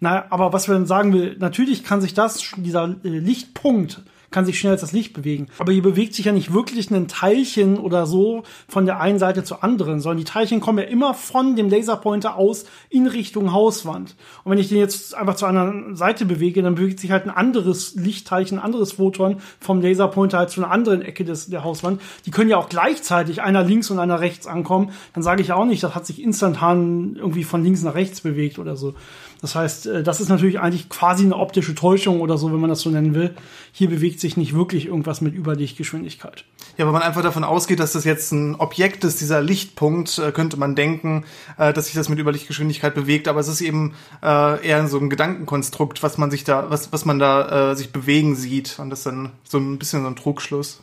Na, 0.00 0.24
aber 0.30 0.52
was 0.52 0.68
wir 0.68 0.74
dann 0.74 0.86
sagen 0.86 1.12
will, 1.12 1.36
natürlich 1.38 1.84
kann 1.84 2.00
sich 2.00 2.12
das, 2.12 2.42
dieser 2.56 2.96
äh, 3.04 3.08
Lichtpunkt, 3.08 4.02
kann 4.32 4.44
sich 4.44 4.58
schnell 4.58 4.72
als 4.72 4.80
das 4.80 4.92
Licht 4.92 5.12
bewegen. 5.12 5.46
Aber 5.58 5.72
hier 5.72 5.82
bewegt 5.82 6.14
sich 6.14 6.24
ja 6.24 6.32
nicht 6.32 6.52
wirklich 6.52 6.90
ein 6.90 7.06
Teilchen 7.06 7.78
oder 7.78 8.06
so 8.06 8.42
von 8.66 8.86
der 8.86 9.00
einen 9.00 9.18
Seite 9.18 9.44
zur 9.44 9.62
anderen, 9.62 10.00
sondern 10.00 10.18
die 10.18 10.24
Teilchen 10.24 10.60
kommen 10.60 10.78
ja 10.78 10.84
immer 10.84 11.14
von 11.14 11.54
dem 11.54 11.68
Laserpointer 11.68 12.36
aus 12.36 12.64
in 12.90 13.06
Richtung 13.06 13.52
Hauswand. 13.52 14.16
Und 14.44 14.52
wenn 14.52 14.58
ich 14.58 14.68
den 14.68 14.78
jetzt 14.78 15.14
einfach 15.14 15.36
zu 15.36 15.46
einer 15.46 15.94
Seite 15.94 16.24
bewege, 16.24 16.62
dann 16.62 16.74
bewegt 16.74 17.00
sich 17.00 17.10
halt 17.10 17.24
ein 17.24 17.30
anderes 17.30 17.94
Lichtteilchen, 17.94 18.58
ein 18.58 18.64
anderes 18.64 18.92
Photon 18.92 19.36
vom 19.60 19.80
Laserpointer 19.80 20.38
halt 20.38 20.50
zu 20.50 20.62
einer 20.62 20.72
anderen 20.72 21.02
Ecke 21.02 21.24
des, 21.24 21.48
der 21.48 21.62
Hauswand. 21.64 22.00
Die 22.26 22.30
können 22.30 22.50
ja 22.50 22.56
auch 22.56 22.68
gleichzeitig 22.68 23.42
einer 23.42 23.62
links 23.62 23.90
und 23.90 23.98
einer 23.98 24.20
rechts 24.20 24.46
ankommen. 24.46 24.90
Dann 25.12 25.22
sage 25.22 25.42
ich 25.42 25.48
ja 25.48 25.56
auch 25.56 25.66
nicht, 25.66 25.82
das 25.82 25.94
hat 25.94 26.06
sich 26.06 26.22
instantan 26.22 27.16
irgendwie 27.16 27.44
von 27.44 27.62
links 27.62 27.82
nach 27.82 27.94
rechts 27.94 28.22
bewegt 28.22 28.58
oder 28.58 28.76
so. 28.76 28.94
Das 29.42 29.56
heißt, 29.56 29.86
äh, 29.86 30.02
das 30.02 30.20
ist 30.20 30.28
natürlich 30.28 30.60
eigentlich 30.60 30.88
quasi 30.88 31.24
eine 31.24 31.36
optische 31.36 31.74
Täuschung 31.74 32.20
oder 32.20 32.38
so, 32.38 32.52
wenn 32.52 32.60
man 32.60 32.70
das 32.70 32.80
so 32.80 32.90
nennen 32.90 33.14
will. 33.14 33.34
Hier 33.72 33.90
bewegt 33.90 34.20
sich 34.20 34.36
nicht 34.36 34.54
wirklich 34.54 34.86
irgendwas 34.86 35.20
mit 35.20 35.34
Überlichtgeschwindigkeit. 35.34 36.44
Ja, 36.78 36.86
wenn 36.86 36.92
man 36.92 37.02
einfach 37.02 37.22
davon 37.22 37.44
ausgeht, 37.44 37.80
dass 37.80 37.92
das 37.92 38.04
jetzt 38.04 38.32
ein 38.32 38.54
Objekt 38.54 39.04
ist, 39.04 39.20
dieser 39.20 39.42
Lichtpunkt, 39.42 40.18
äh, 40.18 40.30
könnte 40.30 40.56
man 40.56 40.76
denken, 40.76 41.24
äh, 41.58 41.72
dass 41.72 41.86
sich 41.86 41.94
das 41.94 42.08
mit 42.08 42.20
Überlichtgeschwindigkeit 42.20 42.94
bewegt, 42.94 43.26
aber 43.28 43.40
es 43.40 43.48
ist 43.48 43.60
eben 43.60 43.94
eher 44.22 44.86
so 44.86 44.98
ein 44.98 45.10
Gedankenkonstrukt, 45.10 46.02
was 46.02 46.16
man 46.16 46.30
sich 46.30 46.44
da, 46.44 46.70
was, 46.70 46.92
was 46.92 47.04
man 47.04 47.18
da 47.18 47.74
sich 47.74 47.90
bewegen 47.90 48.36
sieht. 48.36 48.78
Und 48.78 48.90
das 48.90 49.00
ist 49.00 49.06
dann 49.06 49.30
so 49.42 49.58
ein 49.58 49.78
bisschen 49.78 50.02
so 50.02 50.08
ein 50.08 50.16
Trugschluss. 50.16 50.80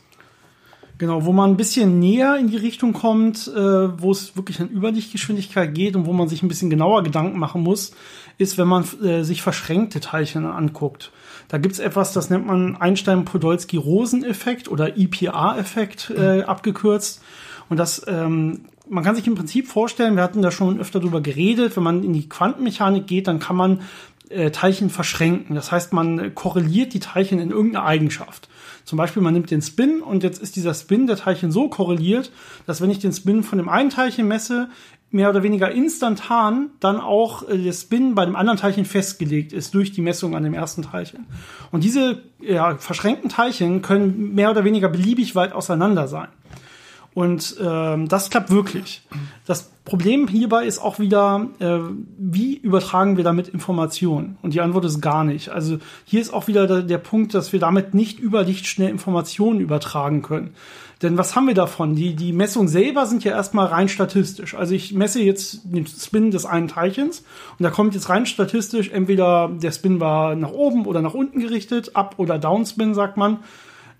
Genau, 1.00 1.24
wo 1.24 1.32
man 1.32 1.52
ein 1.52 1.56
bisschen 1.56 1.98
näher 1.98 2.36
in 2.36 2.48
die 2.48 2.58
Richtung 2.58 2.92
kommt, 2.92 3.48
äh, 3.48 4.02
wo 4.02 4.10
es 4.10 4.36
wirklich 4.36 4.60
an 4.60 4.68
Überlichtgeschwindigkeit 4.68 5.74
geht 5.74 5.96
und 5.96 6.04
wo 6.04 6.12
man 6.12 6.28
sich 6.28 6.42
ein 6.42 6.48
bisschen 6.48 6.68
genauer 6.68 7.02
Gedanken 7.02 7.38
machen 7.38 7.62
muss, 7.62 7.92
ist, 8.40 8.58
wenn 8.58 8.68
man 8.68 8.84
äh, 9.02 9.22
sich 9.22 9.42
verschränkte 9.42 10.00
Teilchen 10.00 10.46
anguckt. 10.46 11.12
Da 11.48 11.58
gibt's 11.58 11.78
etwas, 11.78 12.12
das 12.12 12.30
nennt 12.30 12.46
man 12.46 12.76
Einstein-Podolsky-Rosen-Effekt 12.76 14.68
oder 14.68 14.96
IPA-Effekt 14.96 16.10
äh, 16.10 16.42
abgekürzt. 16.42 17.22
Und 17.68 17.76
das, 17.76 18.04
ähm, 18.08 18.66
man 18.88 19.04
kann 19.04 19.14
sich 19.14 19.26
im 19.26 19.34
Prinzip 19.34 19.68
vorstellen, 19.68 20.16
wir 20.16 20.22
hatten 20.22 20.42
da 20.42 20.50
schon 20.50 20.80
öfter 20.80 21.00
drüber 21.00 21.20
geredet, 21.20 21.76
wenn 21.76 21.82
man 21.82 22.02
in 22.02 22.12
die 22.12 22.28
Quantenmechanik 22.28 23.06
geht, 23.06 23.28
dann 23.28 23.40
kann 23.40 23.56
man 23.56 23.82
äh, 24.30 24.50
Teilchen 24.50 24.90
verschränken. 24.90 25.54
Das 25.54 25.72
heißt, 25.72 25.92
man 25.92 26.34
korreliert 26.34 26.94
die 26.94 27.00
Teilchen 27.00 27.40
in 27.40 27.50
irgendeine 27.50 27.84
Eigenschaft. 27.84 28.48
Zum 28.84 28.96
Beispiel, 28.96 29.22
man 29.22 29.34
nimmt 29.34 29.50
den 29.50 29.62
Spin 29.62 30.00
und 30.00 30.22
jetzt 30.22 30.40
ist 30.40 30.56
dieser 30.56 30.74
Spin 30.74 31.06
der 31.06 31.16
Teilchen 31.16 31.52
so 31.52 31.68
korreliert, 31.68 32.32
dass 32.66 32.80
wenn 32.80 32.90
ich 32.90 32.98
den 32.98 33.12
Spin 33.12 33.42
von 33.42 33.58
dem 33.58 33.68
einen 33.68 33.90
Teilchen 33.90 34.26
messe, 34.26 34.68
mehr 35.10 35.30
oder 35.30 35.42
weniger 35.42 35.70
instantan 35.70 36.70
dann 36.78 37.00
auch 37.00 37.48
äh, 37.48 37.58
der 37.58 37.72
Spin 37.72 38.14
bei 38.14 38.24
dem 38.24 38.36
anderen 38.36 38.58
Teilchen 38.58 38.84
festgelegt 38.84 39.52
ist 39.52 39.74
durch 39.74 39.92
die 39.92 40.02
Messung 40.02 40.36
an 40.36 40.44
dem 40.44 40.54
ersten 40.54 40.82
Teilchen. 40.82 41.26
Und 41.70 41.84
diese 41.84 42.22
ja, 42.40 42.76
verschränkten 42.76 43.28
Teilchen 43.28 43.82
können 43.82 44.34
mehr 44.34 44.50
oder 44.50 44.64
weniger 44.64 44.88
beliebig 44.88 45.34
weit 45.34 45.52
auseinander 45.52 46.08
sein. 46.08 46.28
Und 47.20 47.56
ähm, 47.60 48.08
das 48.08 48.30
klappt 48.30 48.48
wirklich. 48.48 49.02
Das 49.44 49.70
Problem 49.84 50.26
hierbei 50.26 50.64
ist 50.64 50.78
auch 50.78 50.98
wieder, 50.98 51.48
äh, 51.58 51.80
wie 52.16 52.56
übertragen 52.56 53.18
wir 53.18 53.24
damit 53.24 53.48
Informationen? 53.48 54.38
Und 54.40 54.54
die 54.54 54.62
Antwort 54.62 54.86
ist 54.86 55.02
gar 55.02 55.22
nicht. 55.22 55.50
Also 55.50 55.76
hier 56.06 56.22
ist 56.22 56.32
auch 56.32 56.48
wieder 56.48 56.66
der, 56.66 56.80
der 56.80 56.96
Punkt, 56.96 57.34
dass 57.34 57.52
wir 57.52 57.60
damit 57.60 57.92
nicht 57.92 58.18
über 58.18 58.42
Licht 58.42 58.66
schnell 58.66 58.88
Informationen 58.88 59.60
übertragen 59.60 60.22
können. 60.22 60.54
Denn 61.02 61.18
was 61.18 61.36
haben 61.36 61.46
wir 61.46 61.54
davon? 61.54 61.94
Die, 61.94 62.14
die 62.14 62.32
Messungen 62.32 62.68
selber 62.68 63.04
sind 63.04 63.22
ja 63.22 63.32
erstmal 63.32 63.66
rein 63.66 63.90
statistisch. 63.90 64.54
Also 64.54 64.74
ich 64.74 64.94
messe 64.94 65.20
jetzt 65.20 65.60
den 65.64 65.86
Spin 65.86 66.30
des 66.30 66.46
einen 66.46 66.68
Teilchens 66.68 67.22
und 67.58 67.64
da 67.64 67.68
kommt 67.68 67.94
jetzt 67.94 68.08
rein 68.08 68.24
statistisch 68.24 68.88
entweder 68.88 69.50
der 69.52 69.72
Spin 69.72 70.00
war 70.00 70.36
nach 70.36 70.52
oben 70.52 70.86
oder 70.86 71.02
nach 71.02 71.12
unten 71.12 71.40
gerichtet, 71.40 71.96
Up- 71.96 72.14
oder 72.16 72.38
Downspin 72.38 72.94
sagt 72.94 73.18
man. 73.18 73.40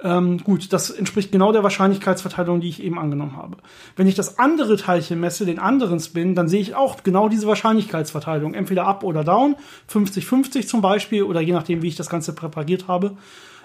Ähm, 0.03 0.39
gut, 0.39 0.73
das 0.73 0.91
entspricht 0.91 1.31
genau 1.31 1.53
der 1.53 1.63
Wahrscheinlichkeitsverteilung, 1.63 2.61
die 2.61 2.69
ich 2.69 2.83
eben 2.83 2.99
angenommen 2.99 3.37
habe. 3.37 3.59
Wenn 3.97 4.07
ich 4.07 4.15
das 4.15 4.39
andere 4.39 4.77
Teilchen 4.77 5.21
messe, 5.21 5.45
den 5.45 5.59
anderen 5.59 6.01
Spin, 6.01 6.35
dann 6.35 6.49
sehe 6.49 6.61
ich 6.61 6.75
auch 6.75 7.03
genau 7.03 7.29
diese 7.29 7.47
Wahrscheinlichkeitsverteilung. 7.47 8.55
Entweder 8.55 8.87
up 8.87 9.05
oder 9.05 9.25
down, 9.25 9.57
50-50 9.93 10.67
zum 10.67 10.81
Beispiel, 10.81 11.23
oder 11.23 11.41
je 11.41 11.53
nachdem, 11.53 11.83
wie 11.83 11.89
ich 11.89 11.97
das 11.97 12.09
Ganze 12.09 12.35
präpariert 12.35 12.89
habe, 12.89 13.17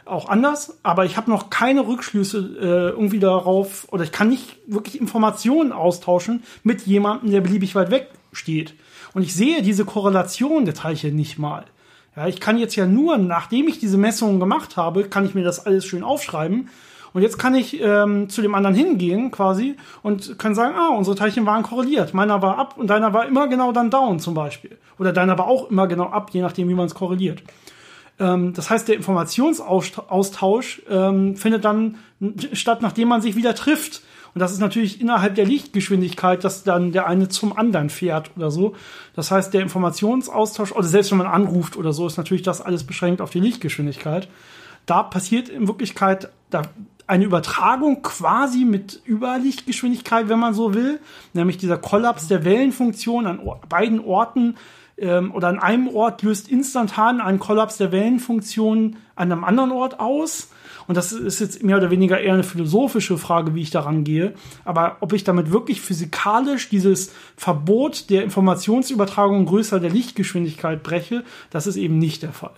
auch 0.04 0.27
anders. 0.30 0.77
Aber 0.84 1.06
ich 1.06 1.18
habe 1.18 1.32
noch 1.32 1.50
keine 1.50 1.88
Rückschlüsse 1.88 2.38
äh, 2.60 2.89
irgendwie 2.89 3.20
darauf, 3.20 3.88
oder 3.92 4.04
ich 4.04 4.12
kann 4.12 4.30
nicht 4.30 4.58
wirklich 4.68 5.00
Informationen 5.00 5.72
austauschen 5.72 6.44
mit 6.63 6.86
jemandem, 6.86 7.32
der 7.32 7.42
beliebig 7.42 7.75
weit 7.75 7.92
weg 7.92 8.10
steht. 8.34 8.75
Und 9.13 9.24
ich 9.24 9.34
sehe 9.34 9.62
diese 9.62 9.86
Korrelation 9.86 10.65
der 10.65 10.74
Teilchen 10.74 11.15
nicht 11.15 11.39
mal. 11.39 11.65
Ja, 12.15 12.27
ich 12.27 12.39
kann 12.39 12.57
jetzt 12.57 12.75
ja 12.75 12.86
nur, 12.86 13.17
nachdem 13.17 13.67
ich 13.67 13.79
diese 13.79 13.98
Messungen 13.98 14.39
gemacht 14.39 14.77
habe, 14.77 15.03
kann 15.03 15.25
ich 15.25 15.36
mir 15.36 15.43
das 15.43 15.65
alles 15.65 15.86
schön 15.86 16.03
aufschreiben. 16.03 16.69
Und 17.13 17.22
jetzt 17.22 17.38
kann 17.38 17.55
ich 17.55 17.81
ähm, 17.81 18.29
zu 18.29 18.41
dem 18.41 18.55
anderen 18.55 18.75
hingehen 18.75 19.31
quasi 19.31 19.77
und 20.03 20.38
kann 20.38 20.53
sagen, 20.53 20.75
ah, 20.75 20.89
unsere 20.89 21.15
Teilchen 21.15 21.45
waren 21.45 21.63
korreliert. 21.63 22.13
Meiner 22.13 22.41
war 22.41 22.57
ab 22.57 22.75
und 22.77 22.88
deiner 22.88 23.13
war 23.13 23.25
immer 23.25 23.48
genau 23.48 23.72
dann 23.72 23.89
down 23.89 24.19
zum 24.19 24.34
Beispiel. 24.34 24.77
Oder 25.00 25.13
deiner 25.13 25.38
war 25.38 25.48
auch 25.48 25.69
immer 25.72 25.88
genau 25.88 26.07
ab, 26.07 26.31
je 26.34 26.41
nachdem, 26.41 26.67
wie 26.67 26.74
man 26.74 26.88
es 26.88 26.93
korreliert. 26.93 27.41
Ähm, 28.19 28.53
das 28.53 28.69
heißt, 28.69 28.89
der 28.89 28.95
Informationsaustausch 28.95 30.81
ähm, 30.89 31.38
findet 31.38 31.63
dann 31.63 32.00
statt, 32.51 32.81
nachdem 32.81 33.07
man 33.07 33.22
sich 33.22 33.38
wieder 33.38 33.55
trifft. 33.55 34.01
Und 34.36 34.42
das 34.42 34.51
ist 34.51 34.60
natürlich 34.60 35.00
innerhalb 35.00 35.36
der 35.36 35.46
Lichtgeschwindigkeit, 35.46 36.44
dass 36.44 36.65
dann 36.65 36.92
der 36.92 37.08
eine 37.08 37.30
zum 37.30 37.58
anderen 37.58 37.89
fährt 37.89 38.32
oder 38.36 38.51
so. 38.51 38.75
Das 39.15 39.32
heißt, 39.32 39.54
der 39.54 39.62
Informationsaustausch, 39.62 40.74
oder 40.74 40.84
selbst 40.84 41.12
wenn 41.12 41.20
man 41.20 41.27
anruft 41.27 41.77
oder 41.77 41.94
so, 41.94 42.06
ist 42.06 42.18
natürlich 42.18 42.44
das 42.44 42.60
alles 42.60 42.84
beschränkt 42.84 43.22
auf 43.22 43.30
die 43.30 43.39
Lichtgeschwindigkeit. 43.39 44.27
Da 44.86 45.04
passiert 45.04 45.48
in 45.48 45.70
Wirklichkeit 45.70 46.30
da 46.50 46.63
eine 47.08 47.24
Übertragung 47.24 48.01
quasi 48.01 48.65
mit 48.65 49.01
Überlichtgeschwindigkeit, 49.08 50.27
wenn 50.27 50.39
man 50.39 50.54
so 50.54 50.74
will, 50.74 51.00
nämlich 51.32 51.58
dieser 51.58 51.77
Kollaps 51.77 52.27
der 52.27 52.44
Wellenfunktion 52.44 53.27
an 53.27 53.39
beiden 53.70 54.01
Orten 54.01 54.56
ähm, 54.98 55.34
oder 55.34 55.48
an 55.48 55.60
einem 55.60 55.88
Ort 55.88 56.24
löst 56.24 56.50
instantan 56.50 57.22
einen 57.22 57.39
Kollaps 57.39 57.77
der 57.77 57.94
Wellenfunktion 57.94 58.98
an 59.15 59.32
einem 59.32 59.46
anderen 59.46 59.72
Ort 59.72 60.01
aus. 60.01 60.50
Und 60.88 60.96
das 60.96 61.12
ist 61.12 61.39
jetzt 61.39 61.63
mehr 61.63 61.77
oder 61.77 61.92
weniger 61.92 62.20
eher 62.20 62.34
eine 62.34 62.44
philosophische 62.44 63.18
Frage, 63.18 63.56
wie 63.56 63.62
ich 63.62 63.72
daran 63.72 64.04
gehe. 64.04 64.34
Aber 64.63 64.98
ob 65.00 65.13
ich 65.13 65.24
damit 65.24 65.51
wirklich 65.51 65.82
physikalisch 65.82 66.70
dieses 66.70 67.13
Verbot 67.38 68.10
der 68.10 68.24
Informationsübertragung 68.24 69.46
größer 69.46 69.80
der 69.80 69.89
Lichtgeschwindigkeit 69.89 70.84
breche, 70.84 71.24
das 71.50 71.68
ist 71.68 71.77
eben 71.77 71.98
nicht 71.98 72.24
der 72.24 72.34
Fall. 72.34 72.54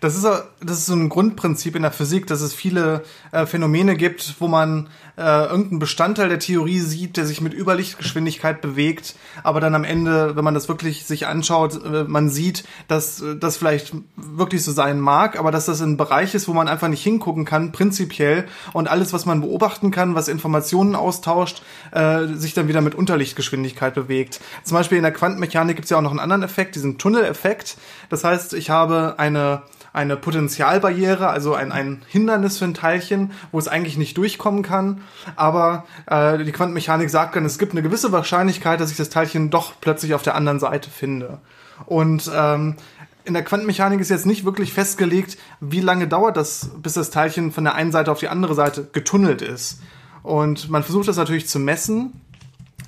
Das 0.00 0.16
ist, 0.16 0.24
das 0.24 0.78
ist 0.78 0.86
so 0.86 0.94
ein 0.94 1.08
Grundprinzip 1.08 1.76
in 1.76 1.82
der 1.82 1.92
Physik, 1.92 2.26
dass 2.26 2.40
es 2.40 2.54
viele 2.54 3.04
äh, 3.32 3.46
Phänomene 3.46 3.96
gibt, 3.96 4.36
wo 4.38 4.48
man 4.48 4.88
äh, 5.16 5.22
irgendeinen 5.22 5.78
Bestandteil 5.78 6.28
der 6.28 6.38
Theorie 6.38 6.80
sieht, 6.80 7.16
der 7.16 7.26
sich 7.26 7.40
mit 7.40 7.52
Überlichtgeschwindigkeit 7.52 8.60
bewegt, 8.60 9.14
aber 9.42 9.60
dann 9.60 9.74
am 9.74 9.84
Ende, 9.84 10.36
wenn 10.36 10.44
man 10.44 10.54
das 10.54 10.68
wirklich 10.68 11.04
sich 11.04 11.26
anschaut, 11.26 11.84
äh, 11.84 12.04
man 12.04 12.30
sieht, 12.30 12.64
dass 12.88 13.20
äh, 13.20 13.36
das 13.36 13.56
vielleicht 13.56 13.92
wirklich 14.16 14.64
so 14.64 14.72
sein 14.72 15.00
mag, 15.00 15.38
aber 15.38 15.50
dass 15.50 15.66
das 15.66 15.82
ein 15.82 15.96
Bereich 15.96 16.34
ist, 16.34 16.48
wo 16.48 16.54
man 16.54 16.68
einfach 16.68 16.88
nicht 16.88 17.02
hingucken 17.02 17.44
kann, 17.44 17.72
prinzipiell, 17.72 18.46
und 18.72 18.88
alles, 18.88 19.12
was 19.12 19.26
man 19.26 19.42
beobachten 19.42 19.90
kann, 19.90 20.14
was 20.14 20.28
Informationen 20.28 20.94
austauscht, 20.94 21.62
äh, 21.92 22.26
sich 22.28 22.54
dann 22.54 22.68
wieder 22.68 22.80
mit 22.80 22.94
Unterlichtgeschwindigkeit 22.94 23.94
bewegt. 23.94 24.40
Zum 24.64 24.76
Beispiel 24.76 24.96
in 24.96 25.04
der 25.04 25.12
Quantenmechanik 25.12 25.76
gibt 25.76 25.84
es 25.84 25.90
ja 25.90 25.98
auch 25.98 26.02
noch 26.02 26.10
einen 26.10 26.20
anderen 26.20 26.42
Effekt, 26.42 26.74
diesen 26.74 26.98
Tunneleffekt. 26.98 27.76
Das 28.08 28.24
heißt, 28.24 28.54
ich 28.54 28.70
habe 28.70 29.14
eine 29.18 29.62
eine 29.92 30.16
Potentialbarriere, 30.16 31.28
also 31.28 31.54
ein, 31.54 31.70
ein 31.70 32.02
Hindernis 32.08 32.58
für 32.58 32.64
ein 32.64 32.74
Teilchen, 32.74 33.32
wo 33.50 33.58
es 33.58 33.68
eigentlich 33.68 33.98
nicht 33.98 34.16
durchkommen 34.16 34.62
kann. 34.62 35.02
Aber 35.36 35.84
äh, 36.06 36.42
die 36.44 36.52
Quantenmechanik 36.52 37.10
sagt 37.10 37.36
dann, 37.36 37.44
es 37.44 37.58
gibt 37.58 37.72
eine 37.72 37.82
gewisse 37.82 38.12
Wahrscheinlichkeit, 38.12 38.80
dass 38.80 38.90
ich 38.90 38.96
das 38.96 39.10
Teilchen 39.10 39.50
doch 39.50 39.74
plötzlich 39.80 40.14
auf 40.14 40.22
der 40.22 40.34
anderen 40.34 40.60
Seite 40.60 40.88
finde. 40.88 41.40
Und 41.86 42.30
ähm, 42.34 42.76
in 43.24 43.34
der 43.34 43.44
Quantenmechanik 43.44 44.00
ist 44.00 44.08
jetzt 44.08 44.26
nicht 44.26 44.44
wirklich 44.44 44.72
festgelegt, 44.72 45.36
wie 45.60 45.80
lange 45.80 46.08
dauert 46.08 46.36
das, 46.36 46.70
bis 46.78 46.94
das 46.94 47.10
Teilchen 47.10 47.52
von 47.52 47.64
der 47.64 47.74
einen 47.74 47.92
Seite 47.92 48.10
auf 48.10 48.18
die 48.18 48.28
andere 48.28 48.54
Seite 48.54 48.88
getunnelt 48.92 49.42
ist. 49.42 49.80
Und 50.22 50.70
man 50.70 50.82
versucht 50.82 51.08
das 51.08 51.16
natürlich 51.16 51.48
zu 51.48 51.58
messen. 51.58 52.20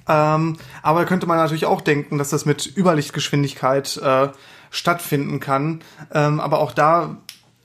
Ähm, 0.07 0.57
aber 0.83 1.05
könnte 1.07 1.27
man 1.27 1.39
natürlich 1.39 1.67
auch 1.67 1.81
denken, 1.81 2.19
dass 2.19 2.31
das 2.31 2.45
mit 2.45 2.77
Überlichtgeschwindigkeit 2.77 3.97
äh, 3.99 4.29
stattfinden 4.75 5.41
kann. 5.41 5.81
Ähm, 6.13 6.41
aber 6.41 6.59
auch 6.59 6.73
da 6.73 7.17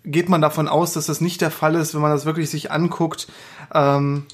geht 0.05 0.29
man 0.29 0.41
davon 0.41 0.67
aus, 0.67 0.93
dass 0.93 1.07
das 1.07 1.21
nicht 1.21 1.41
der 1.41 1.49
Fall 1.51 1.75
ist, 1.75 1.95
wenn 1.95 2.01
man 2.01 2.11
das 2.11 2.25
wirklich 2.25 2.49
sich 2.49 2.71
anguckt. 2.71 3.27
Ähm, 3.73 4.25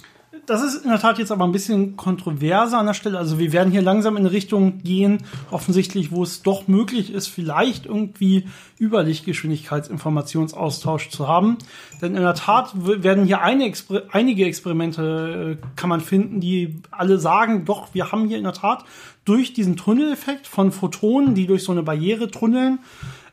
das 0.45 0.61
ist 0.61 0.83
in 0.83 0.89
der 0.89 0.99
Tat 0.99 1.17
jetzt 1.17 1.31
aber 1.31 1.45
ein 1.45 1.51
bisschen 1.51 1.97
kontroverser 1.97 2.77
an 2.77 2.85
der 2.85 2.93
Stelle. 2.93 3.17
Also 3.17 3.39
wir 3.39 3.51
werden 3.51 3.71
hier 3.71 3.81
langsam 3.81 4.15
in 4.15 4.21
eine 4.23 4.31
Richtung 4.31 4.83
gehen, 4.83 5.23
offensichtlich, 5.49 6.11
wo 6.11 6.21
es 6.21 6.43
doch 6.43 6.67
möglich 6.67 7.11
ist, 7.11 7.25
vielleicht 7.27 7.87
irgendwie 7.87 8.47
Überlichtgeschwindigkeitsinformationsaustausch 8.79 11.09
zu 11.09 11.27
haben. 11.27 11.57
Denn 12.01 12.15
in 12.15 12.21
der 12.21 12.35
Tat 12.35 12.73
werden 12.75 13.25
hier 13.25 13.41
einige 13.41 14.45
Experimente, 14.45 15.57
äh, 15.57 15.65
kann 15.75 15.89
man 15.89 16.01
finden, 16.01 16.41
die 16.41 16.79
alle 16.91 17.17
sagen, 17.17 17.65
doch, 17.65 17.87
wir 17.93 18.11
haben 18.11 18.27
hier 18.27 18.37
in 18.37 18.43
der 18.43 18.53
Tat 18.53 18.85
durch 19.25 19.53
diesen 19.53 19.75
Tunneleffekt 19.75 20.47
von 20.47 20.71
Photonen, 20.71 21.35
die 21.35 21.47
durch 21.47 21.63
so 21.63 21.71
eine 21.71 21.83
Barriere 21.83 22.31
tunneln, 22.31 22.79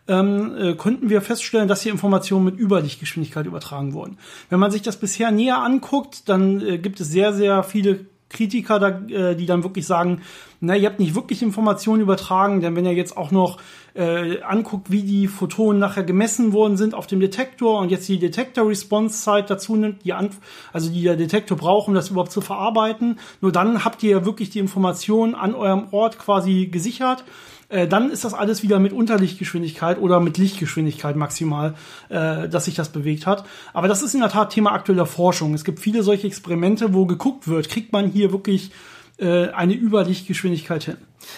ähm, 0.09 0.57
äh, 0.57 0.75
konnten 0.75 1.11
wir 1.11 1.23
feststellen, 1.23 1.69
dass 1.69 1.83
hier 1.83 1.93
Informationen 1.93 2.45
mit 2.45 2.59
Überlichtgeschwindigkeit 2.59 3.47
übertragen 3.47 3.93
wurden. 3.93 4.19
Wenn 4.51 4.59
man 4.59 4.71
sich 4.71 4.83
das 4.83 4.97
bisher 4.97 5.31
näher 5.31 5.59
anguckt, 5.59 6.29
dann 6.29 6.61
äh, 6.61 6.79
gibt 6.79 7.01
es 7.01 7.09
sehr, 7.09 7.33
sehr 7.33 7.63
viele 7.63 8.07
Kritiker, 8.33 8.79
da, 8.79 8.89
äh, 8.89 9.37
die 9.37 9.47
dann 9.47 9.63
wirklich 9.63 9.87
sagen, 9.87 10.23
na, 10.61 10.77
ihr 10.77 10.89
habt 10.89 11.01
nicht 11.01 11.15
wirklich 11.15 11.43
Informationen 11.43 12.03
übertragen, 12.03 12.61
denn 12.61 12.77
wenn 12.77 12.87
ihr 12.87 12.95
jetzt 12.95 13.17
auch 13.17 13.31
noch 13.31 13.59
äh, 13.95 14.41
anguckt, 14.43 14.91
wie 14.91 15.03
die 15.03 15.27
Photonen 15.27 15.81
nachher 15.81 16.05
gemessen 16.05 16.53
worden 16.53 16.77
sind 16.77 16.95
auf 16.95 17.07
dem 17.07 17.21
Detektor 17.21 17.81
und 17.81 17.91
jetzt 17.91 18.09
die 18.09 18.19
Detektor-Response-Zeit 18.19 19.51
dazu 19.51 19.77
nimmt, 19.77 20.05
die 20.05 20.13
Anf 20.13 20.39
also 20.73 20.91
die 20.91 21.03
der 21.03 21.17
Detektor 21.17 21.57
braucht, 21.57 21.89
um 21.89 21.95
das 21.95 22.11
überhaupt 22.11 22.33
zu 22.33 22.41
verarbeiten, 22.41 23.19
nur 23.41 23.53
dann 23.53 23.85
habt 23.85 24.03
ihr 24.03 24.11
ja 24.11 24.25
wirklich 24.25 24.51
die 24.51 24.61
Informationen 24.61 25.35
an 25.35 25.55
eurem 25.55 25.89
Ort 25.91 26.19
quasi 26.19 26.67
gesichert 26.67 27.25
äh, 27.73 27.89
dann 27.89 28.11
ist 28.11 28.25
das 28.25 28.35
alles 28.35 28.63
wieder 28.63 28.79
mit 28.79 28.93
Unterlichtgeschwindigkeit 28.93 29.99
oder 29.99 30.21
mit 30.21 30.37
Lichtgeschwindigkeit 30.37 31.17
maximal, 31.17 31.75
äh, 32.11 32.49
dass 32.49 32.67
sich 32.67 32.75
das 32.75 32.91
bewegt 32.91 33.27
hat. 33.27 33.45
Aber 33.73 33.89
das 33.89 34.03
ist 34.03 34.15
in 34.15 34.21
der 34.21 34.29
Tat 34.29 34.51
Thema 34.51 34.73
aktueller 34.73 35.07
Forschung. 35.07 35.55
Es 35.55 35.65
gibt 35.65 35.81
viele 35.81 36.03
solche 36.03 36.27
Experimente, 36.27 36.93
wo 36.93 37.07
geguckt 37.07 37.49
wird, 37.49 37.71
kriegt 37.71 37.93
man 37.93 38.11
hier 38.11 38.31
wirklich 38.31 38.73
äh, 39.19 39.49
eine 39.49 39.75
Überlichtgeschwindigkeit 39.75 40.85
hin. 40.85 40.97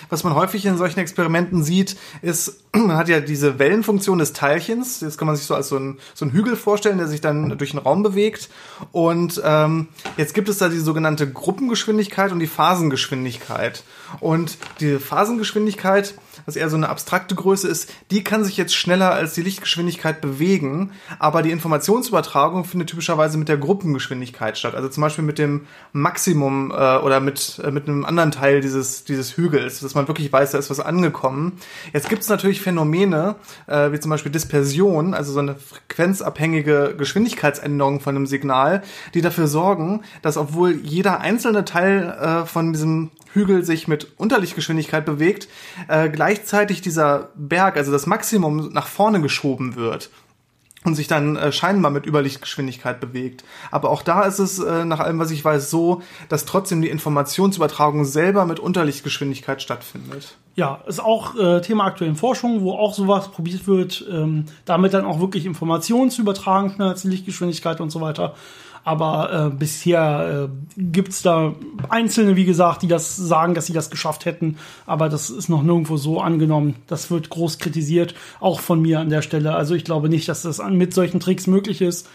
Was 0.09 0.25
man 0.25 0.35
häufig 0.35 0.64
in 0.64 0.76
solchen 0.76 1.00
Experimenten 1.00 1.62
sieht, 1.62 1.97
ist, 2.23 2.64
man 2.73 2.97
hat 2.97 3.09
ja 3.09 3.21
diese 3.21 3.59
Wellenfunktion 3.59 4.19
des 4.19 4.33
Teilchens. 4.33 5.00
Das 5.00 5.19
kann 5.19 5.26
man 5.26 5.37
sich 5.37 5.47
so 5.47 5.55
als 5.55 5.69
so 5.69 5.76
ein, 5.76 5.99
so 6.14 6.25
ein 6.25 6.33
Hügel 6.33 6.57
vorstellen, 6.57 6.99
der 6.99 7.09
sich 7.09 7.21
dann 7.21 7.57
durch 7.59 7.73
den 7.73 7.79
Raum 7.79 8.03
bewegt. 8.03 8.49
Und 8.93 9.41
ähm, 9.45 9.88
jetzt 10.17 10.35
gibt 10.35 10.49
es 10.49 10.59
da 10.59 10.69
die 10.69 10.79
sogenannte 10.79 11.31
Gruppengeschwindigkeit 11.31 12.33
und 12.33 12.41
die 12.41 12.47
Phasengeschwindigkeit. 12.47 13.85
Und 14.21 14.59
die 14.80 14.99
Phasengeschwindigkeit 14.99 16.14
was 16.47 16.56
eher 16.56 16.68
so 16.68 16.76
eine 16.76 16.88
abstrakte 16.88 17.35
Größe 17.35 17.68
ist, 17.68 17.92
die 18.11 18.25
kann 18.25 18.44
sich 18.44 18.56
jetzt 18.56 18.75
schneller 18.75 19.12
als 19.12 19.35
die 19.35 19.42
Lichtgeschwindigkeit 19.42 20.21
bewegen, 20.21 20.92
aber 21.18 21.42
die 21.42 21.50
Informationsübertragung 21.50 22.64
findet 22.64 22.90
typischerweise 22.90 23.38
mit 23.38 23.49
der 23.49 23.56
Gruppengeschwindigkeit 23.56 24.59
statt. 24.59 24.75
Also 24.75 24.88
zum 24.88 25.00
Beispiel 25.02 25.25
mit 25.25 25.38
dem 25.38 25.66
Maximum 25.92 26.71
äh, 26.71 26.75
oder 26.75 27.21
mit, 27.21 27.61
äh, 27.64 27.71
mit 27.71 27.88
einem 27.88 28.04
anderen 28.04 28.30
Teil 28.30 28.61
dieses, 28.61 29.04
dieses 29.04 29.37
Hügels, 29.37 29.80
dass 29.80 29.94
man 29.94 30.09
wirklich 30.09 30.33
weiß, 30.33 30.52
da 30.52 30.59
ist 30.59 30.71
was 30.71 30.80
angekommen. 30.80 31.59
Jetzt 31.92 32.09
gibt 32.09 32.23
es 32.23 32.28
natürlich 32.28 32.61
Phänomene, 32.61 33.37
äh, 33.66 33.92
wie 33.92 34.00
zum 34.00 34.11
Beispiel 34.11 34.33
Dispersion, 34.33 35.14
also 35.14 35.33
so 35.33 35.40
eine 35.40 35.56
frequenzabhängige 35.56 36.94
Geschwindigkeitsänderung 36.97 38.00
von 38.00 38.16
einem 38.16 38.26
Signal, 38.26 38.83
die 39.14 39.23
dafür 39.23 39.47
sorgen, 39.47 40.02
dass 40.23 40.37
obwohl 40.37 40.73
jeder 40.83 41.21
einzelne 41.21 41.64
Teil 41.64 42.11
äh, 42.21 42.47
von 42.47 42.73
diesem 42.73 43.11
Hügel 43.35 43.64
sich 43.64 43.88
mit 43.88 44.12
Unterlichtgeschwindigkeit 44.17 45.05
bewegt, 45.05 45.49
äh, 45.88 46.09
gleichzeitig 46.09 46.81
dieser 46.81 47.31
Berg, 47.35 47.76
also 47.76 47.93
das 47.93 48.07
Maximum, 48.07 48.73
nach 48.73 48.87
vorne 48.87 49.21
geschoben 49.21 49.76
wird 49.76 50.11
und 50.85 50.95
sich 50.95 51.09
dann 51.09 51.37
äh, 51.37 51.50
scheinbar 51.50 51.91
mit 51.91 52.07
Überlichtgeschwindigkeit 52.07 53.00
bewegt. 53.00 53.45
Aber 53.71 53.91
auch 53.91 54.03
da 54.03 54.23
ist 54.23 54.38
es, 54.38 54.59
äh, 54.59 54.85
nach 54.85 55.00
allem, 55.00 55.19
was 55.19 55.31
ich 55.31 55.45
weiß, 55.45 55.71
so, 55.71 56.03
dass 56.29 56.45
trotzdem 56.45 56.83
die 56.83 56.91
Informationsübertragung 56.91 58.05
selber 58.05 58.45
mit 58.47 58.61
Unterlichtgeschwindigkeit 58.61 59.61
stattfindet. 59.62 60.37
Ja, 60.56 60.80
ist 60.87 61.00
auch 61.02 61.34
äh, 61.37 61.61
Thema 61.62 61.84
aktuellen 61.84 62.14
Forschung, 62.14 62.62
wo 62.62 62.73
auch 62.73 62.94
sowas 62.94 63.32
probiert 63.32 63.66
wird, 63.66 64.04
ähm, 64.11 64.44
damit 64.64 64.94
dann 64.94 65.04
auch 65.04 65.18
wirklich 65.18 65.46
Informationen 65.46 66.11
zu 66.11 66.23
übertragen, 66.23 66.80
als 66.80 67.02
die 67.02 67.08
Lichtgeschwindigkeit 67.08 67.80
und 67.80 67.90
so 67.90 68.00
weiter. 68.00 68.34
Aber 68.84 69.50
äh, 69.52 69.56
bisher 69.56 70.49
äh, 70.49 70.80
gibt's 70.80 71.23
da 71.23 71.54
Einzelne, 71.88 72.37
wie 72.37 72.44
gesagt, 72.44 72.82
die 72.82 72.87
das 72.87 73.16
sagen, 73.16 73.54
dass 73.54 73.66
sie 73.66 73.73
das 73.73 73.90
geschafft 73.90 74.26
hätten. 74.26 74.58
Aber 74.87 75.08
das 75.08 75.30
ist 75.30 75.49
noch 75.49 75.62
nirgendwo 75.62 75.96
so 75.96 76.20
angenommen. 76.20 76.76
Das 76.87 77.11
wird 77.11 77.30
groß 77.30 77.58
kritisiert, 77.58 78.14
auch 78.40 78.61
von 78.61 78.82
mir 78.82 79.00
an 79.00 79.08
der 79.08 79.23
Stelle. 79.23 79.54
Also 79.54 79.75
ich 79.75 79.84
glaube 79.84 80.11
nicht, 80.11 80.28
dass 80.28 80.42
das 80.42 80.62
mit 80.68 80.92
solchen 80.92 81.18
Tricks 81.18 81.46
möglich 81.46 81.80
ist. 81.80 82.06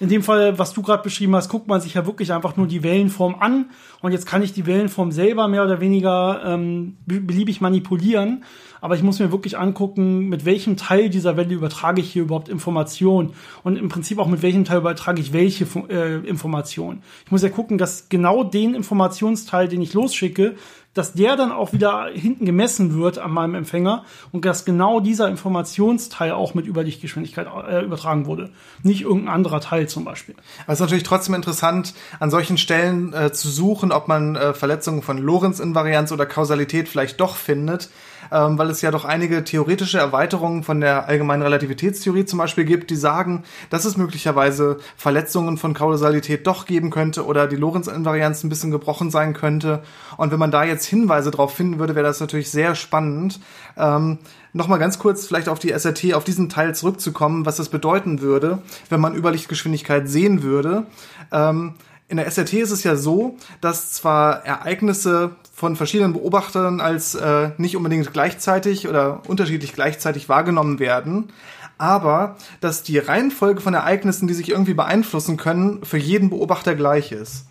In 0.00 0.08
dem 0.08 0.22
Fall, 0.22 0.58
was 0.58 0.72
du 0.74 0.82
gerade 0.82 1.02
beschrieben 1.02 1.34
hast, 1.34 1.48
guckt 1.48 1.66
man 1.66 1.80
sich 1.80 1.94
ja 1.94 2.06
wirklich 2.06 2.32
einfach 2.32 2.56
nur 2.56 2.68
die 2.68 2.84
Wellenform 2.84 3.34
an. 3.40 3.70
Und 4.00 4.12
jetzt 4.12 4.26
kann 4.26 4.42
ich 4.42 4.52
die 4.52 4.64
Wellenform 4.64 5.10
selber 5.10 5.48
mehr 5.48 5.64
oder 5.64 5.80
weniger 5.80 6.40
ähm, 6.44 6.96
beliebig 7.06 7.60
manipulieren. 7.60 8.44
Aber 8.80 8.94
ich 8.94 9.02
muss 9.02 9.18
mir 9.18 9.32
wirklich 9.32 9.58
angucken, 9.58 10.28
mit 10.28 10.44
welchem 10.44 10.76
Teil 10.76 11.10
dieser 11.10 11.36
Welle 11.36 11.52
übertrage 11.52 12.00
ich 12.00 12.12
hier 12.12 12.22
überhaupt 12.22 12.48
Information. 12.48 13.32
Und 13.64 13.76
im 13.76 13.88
Prinzip 13.88 14.20
auch 14.20 14.28
mit 14.28 14.42
welchem 14.42 14.64
Teil 14.64 14.78
übertrage 14.78 15.20
ich 15.20 15.32
welche 15.32 15.66
äh, 15.88 16.18
Information. 16.28 17.02
Ich 17.24 17.32
muss 17.32 17.42
ja 17.42 17.48
gucken, 17.48 17.76
dass 17.76 18.08
genau 18.08 18.44
den 18.44 18.76
Informationsteil, 18.76 19.66
den 19.66 19.82
ich 19.82 19.94
losschicke, 19.94 20.54
dass 20.98 21.12
der 21.12 21.36
dann 21.36 21.52
auch 21.52 21.72
wieder 21.72 22.08
hinten 22.12 22.44
gemessen 22.44 22.98
wird 22.98 23.18
an 23.18 23.30
meinem 23.30 23.54
Empfänger 23.54 24.04
und 24.32 24.44
dass 24.44 24.64
genau 24.64 24.98
dieser 24.98 25.28
Informationsteil 25.28 26.32
auch 26.32 26.54
mit 26.54 26.66
Überlichtgeschwindigkeit 26.66 27.46
äh, 27.46 27.84
übertragen 27.84 28.26
wurde. 28.26 28.50
Nicht 28.82 29.02
irgendein 29.02 29.32
anderer 29.34 29.60
Teil 29.60 29.88
zum 29.88 30.04
Beispiel. 30.04 30.34
Aber 30.64 30.72
es 30.72 30.80
ist 30.80 30.84
natürlich 30.84 31.04
trotzdem 31.04 31.36
interessant, 31.36 31.94
an 32.18 32.30
solchen 32.32 32.58
Stellen 32.58 33.12
äh, 33.12 33.30
zu 33.32 33.48
suchen, 33.48 33.92
ob 33.92 34.08
man 34.08 34.34
äh, 34.34 34.54
Verletzungen 34.54 35.02
von 35.02 35.18
Lorentz-Invarianz 35.18 36.10
oder 36.10 36.26
Kausalität 36.26 36.88
vielleicht 36.88 37.20
doch 37.20 37.36
findet. 37.36 37.90
Ähm, 38.32 38.58
weil 38.58 38.70
es 38.70 38.80
ja 38.82 38.90
doch 38.90 39.04
einige 39.04 39.44
theoretische 39.44 39.98
Erweiterungen 39.98 40.62
von 40.62 40.80
der 40.80 41.08
allgemeinen 41.08 41.42
Relativitätstheorie 41.42 42.24
zum 42.24 42.38
Beispiel 42.38 42.64
gibt, 42.64 42.90
die 42.90 42.96
sagen, 42.96 43.44
dass 43.70 43.84
es 43.84 43.96
möglicherweise 43.96 44.78
Verletzungen 44.96 45.58
von 45.58 45.74
Kausalität 45.74 46.46
doch 46.46 46.66
geben 46.66 46.90
könnte 46.90 47.24
oder 47.24 47.46
die 47.46 47.56
Lorentz-Invarianz 47.56 48.44
ein 48.44 48.48
bisschen 48.48 48.70
gebrochen 48.70 49.10
sein 49.10 49.34
könnte. 49.34 49.82
Und 50.16 50.32
wenn 50.32 50.38
man 50.38 50.50
da 50.50 50.64
jetzt 50.64 50.84
Hinweise 50.84 51.30
drauf 51.30 51.54
finden 51.54 51.78
würde, 51.78 51.94
wäre 51.94 52.06
das 52.06 52.20
natürlich 52.20 52.50
sehr 52.50 52.74
spannend. 52.74 53.40
Ähm, 53.76 54.18
Nochmal 54.54 54.78
ganz 54.78 54.98
kurz 54.98 55.26
vielleicht 55.26 55.48
auf 55.48 55.58
die 55.58 55.70
SRT, 55.70 56.14
auf 56.14 56.24
diesen 56.24 56.48
Teil 56.48 56.74
zurückzukommen, 56.74 57.44
was 57.44 57.56
das 57.56 57.68
bedeuten 57.68 58.20
würde, 58.20 58.62
wenn 58.88 59.00
man 59.00 59.14
Überlichtgeschwindigkeit 59.14 60.08
sehen 60.08 60.42
würde. 60.42 60.86
Ähm, 61.30 61.74
in 62.08 62.16
der 62.16 62.26
SRT 62.30 62.54
ist 62.54 62.70
es 62.70 62.84
ja 62.84 62.96
so, 62.96 63.36
dass 63.60 63.92
zwar 63.92 64.44
Ereignisse 64.44 65.32
von 65.52 65.76
verschiedenen 65.76 66.14
Beobachtern 66.14 66.80
als 66.80 67.14
äh, 67.14 67.50
nicht 67.58 67.76
unbedingt 67.76 68.12
gleichzeitig 68.12 68.88
oder 68.88 69.22
unterschiedlich 69.28 69.74
gleichzeitig 69.74 70.28
wahrgenommen 70.28 70.78
werden, 70.78 71.32
aber 71.76 72.36
dass 72.60 72.82
die 72.82 72.98
Reihenfolge 72.98 73.60
von 73.60 73.74
Ereignissen, 73.74 74.26
die 74.26 74.34
sich 74.34 74.48
irgendwie 74.48 74.74
beeinflussen 74.74 75.36
können, 75.36 75.84
für 75.84 75.98
jeden 75.98 76.30
Beobachter 76.30 76.74
gleich 76.74 77.12
ist. 77.12 77.47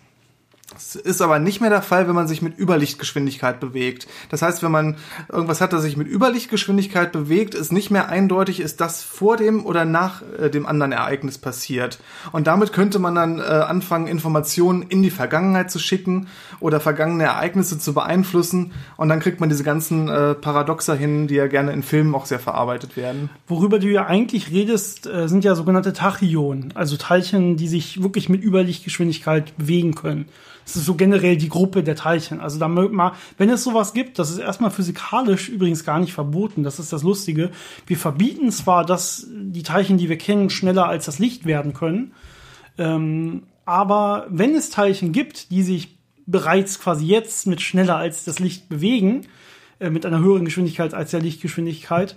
Das 0.70 0.96
ist 0.96 1.22
aber 1.22 1.38
nicht 1.38 1.62
mehr 1.62 1.70
der 1.70 1.80
Fall, 1.80 2.08
wenn 2.08 2.14
man 2.14 2.28
sich 2.28 2.42
mit 2.42 2.58
Überlichtgeschwindigkeit 2.58 3.58
bewegt. 3.58 4.06
Das 4.28 4.42
heißt, 4.42 4.62
wenn 4.62 4.70
man 4.70 4.96
irgendwas 5.30 5.62
hat, 5.62 5.72
das 5.72 5.82
sich 5.82 5.96
mit 5.96 6.06
Überlichtgeschwindigkeit 6.06 7.10
bewegt, 7.10 7.54
ist 7.54 7.72
nicht 7.72 7.90
mehr 7.90 8.10
eindeutig, 8.10 8.60
ist 8.60 8.80
das 8.80 9.02
vor 9.02 9.38
dem 9.38 9.64
oder 9.64 9.86
nach 9.86 10.22
äh, 10.38 10.50
dem 10.50 10.66
anderen 10.66 10.92
Ereignis 10.92 11.38
passiert. 11.38 11.98
Und 12.32 12.46
damit 12.46 12.74
könnte 12.74 12.98
man 12.98 13.14
dann 13.14 13.38
äh, 13.38 13.42
anfangen, 13.42 14.06
Informationen 14.06 14.82
in 14.82 15.02
die 15.02 15.10
Vergangenheit 15.10 15.70
zu 15.70 15.78
schicken 15.78 16.28
oder 16.60 16.80
vergangene 16.80 17.24
Ereignisse 17.24 17.78
zu 17.78 17.94
beeinflussen. 17.94 18.72
Und 18.98 19.08
dann 19.08 19.20
kriegt 19.20 19.40
man 19.40 19.48
diese 19.48 19.64
ganzen 19.64 20.08
äh, 20.08 20.34
Paradoxer 20.34 20.94
hin, 20.94 21.28
die 21.28 21.36
ja 21.36 21.46
gerne 21.46 21.72
in 21.72 21.82
Filmen 21.82 22.14
auch 22.14 22.26
sehr 22.26 22.40
verarbeitet 22.40 22.96
werden. 22.96 23.30
Worüber 23.46 23.78
du 23.78 23.88
ja 23.88 24.06
eigentlich 24.06 24.50
redest, 24.50 25.08
sind 25.24 25.44
ja 25.44 25.54
sogenannte 25.54 25.92
Tachyonen, 25.92 26.72
also 26.74 26.96
Teilchen, 26.96 27.56
die 27.56 27.68
sich 27.68 28.02
wirklich 28.02 28.28
mit 28.28 28.42
Überlichtgeschwindigkeit 28.42 29.56
bewegen 29.56 29.94
können. 29.94 30.28
Das 30.68 30.76
ist 30.76 30.84
so 30.84 30.96
generell 30.96 31.38
die 31.38 31.48
Gruppe 31.48 31.82
der 31.82 31.96
Teilchen. 31.96 32.40
Also 32.40 32.58
da 32.58 32.68
mal, 32.68 33.12
wenn 33.38 33.48
es 33.48 33.64
sowas 33.64 33.94
gibt, 33.94 34.18
das 34.18 34.30
ist 34.30 34.36
erstmal 34.36 34.70
physikalisch 34.70 35.48
übrigens 35.48 35.82
gar 35.82 35.98
nicht 35.98 36.12
verboten. 36.12 36.62
Das 36.62 36.78
ist 36.78 36.92
das 36.92 37.02
Lustige. 37.02 37.50
Wir 37.86 37.96
verbieten 37.96 38.52
zwar, 38.52 38.84
dass 38.84 39.26
die 39.30 39.62
Teilchen, 39.62 39.96
die 39.96 40.10
wir 40.10 40.18
kennen, 40.18 40.50
schneller 40.50 40.86
als 40.86 41.06
das 41.06 41.18
Licht 41.18 41.46
werden 41.46 41.72
können. 41.72 42.12
Ähm, 42.76 43.44
aber 43.64 44.26
wenn 44.28 44.54
es 44.54 44.68
Teilchen 44.68 45.12
gibt, 45.12 45.50
die 45.50 45.62
sich 45.62 45.96
bereits 46.26 46.78
quasi 46.78 47.06
jetzt 47.06 47.46
mit 47.46 47.62
schneller 47.62 47.96
als 47.96 48.24
das 48.24 48.38
Licht 48.38 48.68
bewegen, 48.68 49.22
äh, 49.78 49.88
mit 49.88 50.04
einer 50.04 50.18
höheren 50.18 50.44
Geschwindigkeit 50.44 50.92
als 50.92 51.12
der 51.12 51.20
Lichtgeschwindigkeit, 51.20 52.14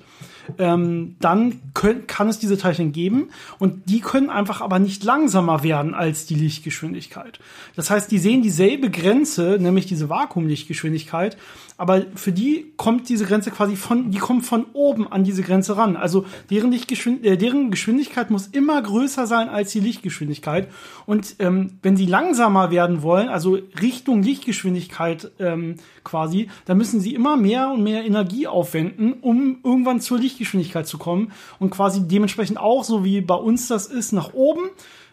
ähm, 0.58 1.16
dann 1.20 1.60
können, 1.74 2.08
kann 2.08 2.28
es 2.28 2.40
diese 2.40 2.58
Teilchen 2.58 2.92
geben 2.92 3.30
und 3.60 3.90
die 3.90 4.00
können 4.00 4.30
einfach 4.30 4.62
aber 4.62 4.80
nicht 4.80 5.04
langsamer 5.04 5.64
werden 5.64 5.94
als 5.94 6.26
die 6.26 6.36
Lichtgeschwindigkeit. 6.36 7.40
Das 7.76 7.90
heißt, 7.90 8.12
die 8.12 8.20
sehen 8.20 8.42
dieselbe 8.42 8.90
Grenze, 8.90 9.58
nämlich 9.60 9.86
diese 9.86 10.10
Vakuumlichtgeschwindigkeit, 10.10 11.38
aber 11.82 12.04
für 12.14 12.32
die 12.32 12.74
kommt 12.78 13.10
diese 13.10 13.26
Grenze 13.26 13.50
quasi 13.50 13.76
von, 13.76 14.12
die 14.12 14.20
kommt 14.20 14.46
von 14.46 14.66
oben 14.74 15.12
an 15.12 15.24
diese 15.24 15.42
Grenze 15.42 15.78
ran. 15.78 15.96
Also 15.96 16.26
deren, 16.52 16.72
Lichtgeschwind 16.72 17.26
äh, 17.26 17.38
deren 17.38 17.72
Geschwindigkeit 17.72 18.30
muss 18.30 18.46
immer 18.46 18.80
größer 18.80 19.26
sein 19.26 19.50
als 19.50 19.72
die 19.72 19.80
Lichtgeschwindigkeit. 19.80 20.68
Und 21.08 21.38
ähm, 21.40 21.72
wenn 21.82 21.98
sie 21.98 22.06
langsamer 22.06 22.70
werden 22.70 23.02
wollen, 23.02 23.30
also 23.30 23.58
Richtung 23.82 24.22
Lichtgeschwindigkeit 24.22 25.32
ähm, 25.40 25.78
quasi, 26.04 26.50
dann 26.66 26.78
müssen 26.78 27.00
sie 27.00 27.16
immer 27.16 27.36
mehr 27.36 27.72
und 27.72 27.82
mehr 27.82 28.06
Energie 28.06 28.46
aufwenden, 28.46 29.14
um 29.22 29.58
irgendwann 29.64 30.02
zur 30.02 30.20
Lichtgeschwindigkeit 30.20 30.31
zu 30.38 30.98
kommen. 30.98 31.32
Und 31.60 31.70
quasi 31.70 32.08
dementsprechend 32.08 32.58
auch, 32.60 32.84
so 32.84 33.04
wie 33.04 33.22
bei 33.22 33.36
uns 33.36 33.68
das 33.68 33.88
ist, 33.88 34.12
nach 34.14 34.34
oben 34.34 34.70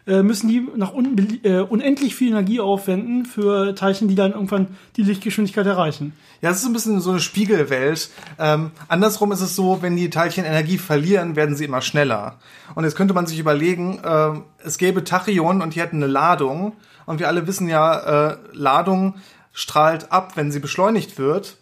äh, 0.09 0.23
müssen 0.23 0.49
die 0.49 0.67
nach 0.77 0.93
unten 0.93 1.45
äh, 1.45 1.61
unendlich 1.61 2.15
viel 2.15 2.31
Energie 2.31 2.61
aufwenden 2.61 3.27
für 3.27 3.75
Teilchen, 3.75 4.09
die 4.09 4.15
dann 4.15 4.33
irgendwann 4.33 4.69
die 4.97 5.03
Lichtgeschwindigkeit 5.03 5.67
erreichen. 5.67 6.15
Ja, 6.41 6.51
es 6.51 6.59
ist 6.59 6.67
ein 6.67 6.73
bisschen 6.73 7.01
so 7.01 7.11
eine 7.11 7.21
Spiegelwelt. 7.21 8.11
Ähm, 8.39 8.71
andersrum 8.89 9.33
ist 9.33 9.43
es 9.43 9.55
so, 9.55 9.83
wenn 9.83 9.97
die 9.97 10.09
Teilchen 10.09 10.45
Energie 10.45 10.79
verlieren, 10.79 11.37
werden 11.37 11.57
sie 11.57 11.67
immer 11.67 11.83
schneller. 11.83 12.39
Und 12.75 12.85
jetzt 12.85 12.97
könnte 12.97 13.13
man 13.13 13.27
sich 13.27 13.39
überlegen, 13.39 14.01
äh, 14.03 14.41
es 14.65 14.79
gäbe 14.79 15.05
Tachyonen 15.05 15.61
und 15.61 15.75
die 15.75 15.81
hätten 15.81 15.97
eine 15.97 16.07
Ladung. 16.07 16.73
Und 17.05 17.21
wir 17.21 17.29
alle 17.29 17.47
wissen 17.47 17.69
ja, 17.69 18.31
äh, 18.31 18.37
Ladung 18.53 19.15
strahlt 19.53 20.11
ab, 20.11 20.33
wenn 20.37 20.53
sie 20.53 20.61
beschleunigt 20.61 21.19
wird. 21.19 21.59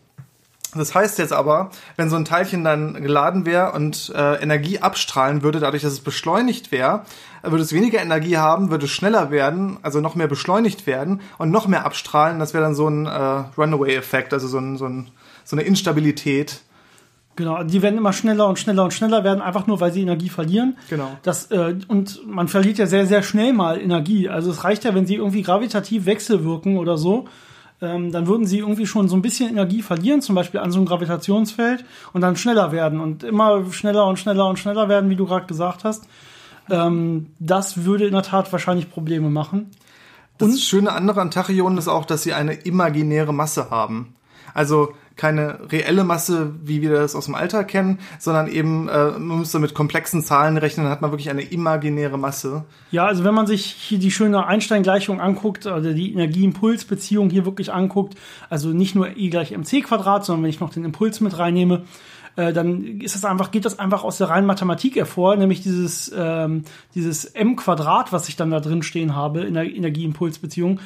Das 0.77 0.95
heißt 0.95 1.19
jetzt 1.19 1.33
aber, 1.33 1.71
wenn 1.97 2.11
so 2.11 2.17
ein 2.17 2.25
Teilchen 2.25 2.65
dann 2.65 2.95
geladen 3.03 3.47
wäre 3.47 3.73
und 3.73 4.13
äh, 4.15 4.43
Energie 4.43 4.81
abstrahlen 4.81 5.43
würde, 5.43 5.61
dadurch, 5.61 5.83
dass 5.83 5.93
es 5.93 6.01
beschleunigt 6.01 6.73
wäre, 6.73 7.05
würde 7.43 7.63
es 7.63 7.73
weniger 7.73 8.01
Energie 8.01 8.37
haben, 8.37 8.71
würde 8.71 8.87
es 8.87 8.91
schneller 8.91 9.31
werden, 9.31 9.79
also 9.83 10.01
noch 10.01 10.15
mehr 10.15 10.29
beschleunigt 10.29 10.87
werden 10.87 11.21
und 11.39 11.51
noch 11.51 11.67
mehr 11.67 11.85
abstrahlen. 11.85 12.39
Das 12.39 12.55
wäre 12.55 12.65
dann 12.65 12.75
so 12.75 12.89
ein 12.89 13.07
äh, 13.07 13.11
Runaway-Effekt, 13.57 14.33
also 14.33 14.49
so, 14.49 14.59
ein, 14.59 14.77
so, 14.77 14.87
ein, 14.87 15.09
so 15.45 15.57
eine 15.57 15.63
Instabilität. 15.63 16.61
Genau, 17.37 17.63
die 17.63 17.83
werden 17.83 17.99
immer 17.99 18.15
schneller 18.15 18.49
und 18.49 18.59
schneller 18.59 18.85
und 18.85 18.95
schneller 18.95 19.23
werden, 19.23 19.43
einfach 19.43 19.67
nur 19.67 19.79
weil 19.79 19.93
sie 19.93 20.01
Energie 20.01 20.31
verlieren. 20.31 20.79
Genau. 20.89 21.11
Das, 21.23 21.51
äh, 21.51 21.77
und 21.87 22.27
man 22.27 22.49
verliert 22.49 22.79
ja 22.79 22.87
sehr, 22.87 23.07
sehr 23.07 23.23
schnell 23.23 23.53
mal 23.53 23.79
Energie. 23.79 24.29
Also 24.31 24.51
es 24.51 24.65
reicht 24.65 24.85
ja, 24.85 24.95
wenn 24.95 25.07
sie 25.07 25.17
irgendwie 25.17 25.43
gravitativ 25.43 26.07
wechselwirken 26.07 26.79
oder 26.79 26.97
so, 26.97 27.27
ähm, 27.83 28.13
dann 28.13 28.27
würden 28.27 28.47
sie 28.47 28.59
irgendwie 28.59 28.87
schon 28.87 29.09
so 29.09 29.17
ein 29.17 29.23
bisschen 29.23 29.51
Energie 29.51 29.83
verlieren, 29.83 30.23
zum 30.23 30.35
Beispiel 30.35 30.61
an 30.61 30.71
so 30.71 30.79
einem 30.79 30.87
Gravitationsfeld, 30.87 31.85
und 32.13 32.21
dann 32.21 32.37
schneller 32.37 32.73
werden 32.73 33.01
und 33.01 33.23
immer 33.23 33.71
schneller 33.73 34.07
und 34.07 34.19
schneller 34.19 34.49
und 34.49 34.59
schneller 34.59 34.89
werden, 34.89 35.11
wie 35.11 35.17
du 35.17 35.27
gerade 35.27 35.47
gesagt 35.47 35.85
hast. 35.85 36.09
Ähm, 36.71 37.27
das 37.39 37.85
würde 37.85 38.07
in 38.07 38.13
der 38.13 38.23
Tat 38.23 38.51
wahrscheinlich 38.53 38.91
Probleme 38.91 39.31
machen. 39.31 39.71
Das 40.39 40.51
und 40.51 40.61
Schöne 40.61 40.93
andere 40.93 41.21
an 41.21 41.31
Tachyonen 41.31 41.79
ist 41.79 41.89
auch, 41.89 42.05
dass 42.05 42.23
sie 42.23 42.33
eine 42.33 42.55
imaginäre 42.55 43.33
Masse 43.33 43.71
haben. 43.71 44.15
Also 44.55 44.95
keine 45.17 45.73
reelle 45.73 46.05
Masse, 46.05 46.53
wie 46.63 46.83
wir 46.83 46.93
das 46.93 47.15
aus 47.15 47.25
dem 47.25 47.35
Alltag 47.35 47.69
kennen, 47.69 47.99
sondern 48.19 48.49
eben, 48.49 48.89
äh, 48.89 49.13
man 49.13 49.39
müsste 49.39 49.59
mit 49.59 49.75
komplexen 49.75 50.23
Zahlen 50.23 50.59
rechnen, 50.59 50.85
dann 50.85 50.93
hat 50.93 51.01
man 51.01 51.11
wirklich 51.11 51.31
eine 51.31 51.43
imaginäre 51.43 52.19
Masse. 52.19 52.65
Ja, 52.91 53.07
also 53.07 53.25
wenn 53.25 53.35
man 53.35 53.47
sich 53.47 53.65
hier 53.65 53.99
die 53.99 54.11
schöne 54.11 54.47
Einstein-Gleichung 54.47 55.21
anguckt, 55.21 55.67
also 55.67 55.93
die 55.93 56.13
Energie-Impuls-Beziehung 56.13 57.31
hier 57.31 57.47
wirklich 57.47 57.73
anguckt, 57.73 58.15
also 58.51 58.69
nicht 58.69 58.95
nur 58.95 59.17
E 59.17 59.31
gleich 59.31 59.53
mc 59.53 59.83
Quadrat, 59.83 60.25
sondern 60.25 60.45
wenn 60.45 60.51
ich 60.51 60.61
noch 60.61 60.71
den 60.71 60.85
Impuls 60.85 61.21
mit 61.21 61.39
reinnehme, 61.39 61.85
äh, 62.37 62.53
dann 62.53 63.01
ist 63.01 63.15
das 63.15 63.25
einfach, 63.25 63.51
geht 63.51 63.65
das 63.65 63.79
einfach 63.79 64.05
aus 64.05 64.19
der 64.19 64.29
reinen 64.29 64.47
Mathematik 64.47 64.97
hervor, 64.97 65.37
nämlich 65.37 65.63
dieses, 65.63 66.13
ähm, 66.15 66.65
dieses 66.95 67.25
m 67.25 67.57
Quadrat, 67.57 68.13
was 68.13 68.29
ich 68.29 68.37
dann 68.37 68.51
da 68.51 68.61
drin 68.61 68.83
stehen 68.83 69.17
habe 69.17 69.41
in 69.41 69.55
der 69.55 69.65
Energieimpulsbeziehung, 69.65 70.81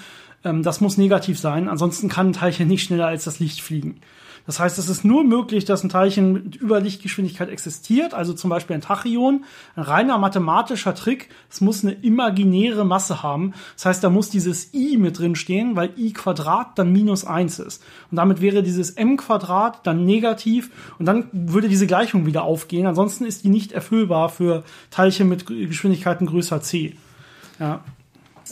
ähm, 0.44 0.62
das 0.62 0.80
muss 0.80 0.98
negativ 0.98 1.38
sein, 1.38 1.68
ansonsten 1.68 2.08
kann 2.08 2.28
ein 2.28 2.32
Teilchen 2.32 2.68
nicht 2.68 2.84
schneller 2.84 3.06
als 3.06 3.24
das 3.24 3.38
Licht 3.40 3.60
fliegen. 3.60 4.00
Das 4.46 4.58
heißt, 4.58 4.78
es 4.78 4.88
ist 4.88 5.04
nur 5.04 5.22
möglich, 5.22 5.64
dass 5.64 5.84
ein 5.84 5.90
Teilchen 5.90 6.32
mit 6.32 6.60
Überlichtgeschwindigkeit 6.60 7.48
existiert, 7.48 8.14
also 8.14 8.32
zum 8.32 8.50
Beispiel 8.50 8.74
ein 8.74 8.80
Tachyon. 8.80 9.44
Ein 9.76 9.82
reiner 9.82 10.18
mathematischer 10.18 10.94
Trick, 10.94 11.28
es 11.50 11.60
muss 11.60 11.84
eine 11.84 11.92
imaginäre 11.92 12.84
Masse 12.84 13.22
haben. 13.22 13.52
Das 13.76 13.86
heißt, 13.86 14.04
da 14.04 14.10
muss 14.10 14.30
dieses 14.30 14.72
i 14.74 14.96
mit 14.96 15.18
drin 15.18 15.36
stehen, 15.36 15.76
weil 15.76 15.92
i 15.96 16.12
Quadrat 16.12 16.78
dann 16.78 16.92
minus 16.92 17.24
eins 17.24 17.58
ist. 17.58 17.84
Und 18.10 18.16
damit 18.16 18.40
wäre 18.40 18.62
dieses 18.62 18.90
m 18.90 19.16
Quadrat 19.16 19.86
dann 19.86 20.04
negativ 20.04 20.70
und 20.98 21.06
dann 21.06 21.28
würde 21.32 21.68
diese 21.68 21.86
Gleichung 21.86 22.26
wieder 22.26 22.42
aufgehen. 22.42 22.86
Ansonsten 22.86 23.26
ist 23.26 23.44
die 23.44 23.50
nicht 23.50 23.72
erfüllbar 23.72 24.30
für 24.30 24.64
Teilchen 24.90 25.28
mit 25.28 25.46
Geschwindigkeiten 25.46 26.26
größer 26.26 26.60
c. 26.62 26.96
Ja. 27.58 27.84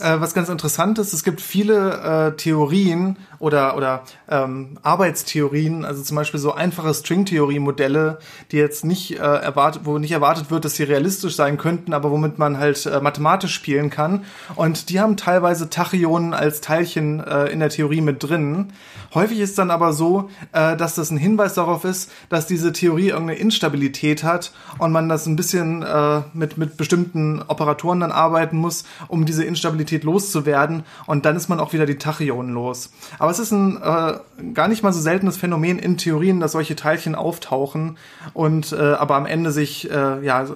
Äh, 0.00 0.20
was 0.20 0.34
ganz 0.34 0.48
interessant 0.48 0.98
ist, 0.98 1.12
es 1.12 1.24
gibt 1.24 1.40
viele 1.40 2.32
äh, 2.32 2.36
Theorien 2.36 3.16
oder, 3.38 3.76
oder 3.76 4.02
ähm, 4.28 4.78
Arbeitstheorien, 4.82 5.84
also 5.84 6.02
zum 6.02 6.16
Beispiel 6.16 6.40
so 6.40 6.52
einfache 6.52 6.92
Stringtheorie-Modelle, 6.92 8.18
die 8.52 8.56
jetzt 8.56 8.84
nicht 8.84 9.12
äh, 9.12 9.16
erwartet, 9.16 9.82
wo 9.84 9.98
nicht 9.98 10.12
erwartet 10.12 10.50
wird, 10.50 10.64
dass 10.64 10.74
sie 10.74 10.84
realistisch 10.84 11.36
sein 11.36 11.58
könnten, 11.58 11.92
aber 11.92 12.10
womit 12.10 12.38
man 12.38 12.58
halt 12.58 12.84
äh, 12.86 13.00
mathematisch 13.00 13.54
spielen 13.54 13.90
kann. 13.90 14.24
Und 14.54 14.90
die 14.90 15.00
haben 15.00 15.16
teilweise 15.16 15.70
Tachyonen 15.70 16.34
als 16.34 16.60
Teilchen 16.60 17.20
äh, 17.20 17.46
in 17.46 17.60
der 17.60 17.70
Theorie 17.70 18.00
mit 18.00 18.22
drin. 18.22 18.72
Häufig 19.14 19.40
ist 19.40 19.58
dann 19.58 19.70
aber 19.70 19.92
so, 19.92 20.30
äh, 20.52 20.76
dass 20.76 20.94
das 20.94 21.10
ein 21.10 21.16
Hinweis 21.16 21.54
darauf 21.54 21.84
ist, 21.84 22.10
dass 22.28 22.46
diese 22.46 22.72
Theorie 22.72 23.08
irgendeine 23.08 23.38
Instabilität 23.38 24.22
hat 24.22 24.52
und 24.78 24.92
man 24.92 25.08
das 25.08 25.26
ein 25.26 25.36
bisschen 25.36 25.82
äh, 25.82 26.22
mit, 26.34 26.58
mit 26.58 26.76
bestimmten 26.76 27.42
Operatoren 27.42 28.00
dann 28.00 28.12
arbeiten 28.12 28.58
muss, 28.58 28.84
um 29.08 29.24
diese 29.24 29.44
Instabilität 29.44 29.87
loszuwerden. 29.96 30.84
Und 31.06 31.24
dann 31.24 31.36
ist 31.36 31.48
man 31.48 31.60
auch 31.60 31.72
wieder 31.72 31.86
die 31.86 31.98
Tachyonen 31.98 32.52
los. 32.52 32.92
Aber 33.18 33.30
es 33.30 33.38
ist 33.38 33.52
ein 33.52 33.76
äh, 33.76 34.18
gar 34.52 34.68
nicht 34.68 34.82
mal 34.82 34.92
so 34.92 35.00
seltenes 35.00 35.36
Phänomen 35.36 35.78
in 35.78 35.96
Theorien, 35.96 36.40
dass 36.40 36.52
solche 36.52 36.76
Teilchen 36.76 37.14
auftauchen 37.14 37.98
und 38.34 38.72
äh, 38.72 38.76
aber 38.76 39.16
am 39.16 39.26
Ende 39.26 39.50
sich, 39.50 39.90
äh, 39.90 40.24
ja, 40.24 40.46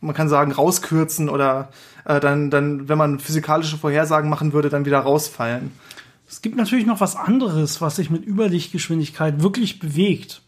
man 0.00 0.14
kann 0.14 0.28
sagen, 0.28 0.52
rauskürzen 0.52 1.28
oder 1.28 1.70
äh, 2.04 2.20
dann, 2.20 2.50
dann, 2.50 2.88
wenn 2.88 2.98
man 2.98 3.18
physikalische 3.18 3.78
Vorhersagen 3.78 4.30
machen 4.30 4.52
würde, 4.52 4.68
dann 4.68 4.84
wieder 4.84 5.00
rausfallen. 5.00 5.72
Es 6.28 6.42
gibt 6.42 6.56
natürlich 6.56 6.86
noch 6.86 7.00
was 7.00 7.16
anderes, 7.16 7.80
was 7.80 7.96
sich 7.96 8.10
mit 8.10 8.26
Überlichtgeschwindigkeit 8.26 9.42
wirklich 9.42 9.78
bewegt. 9.78 10.42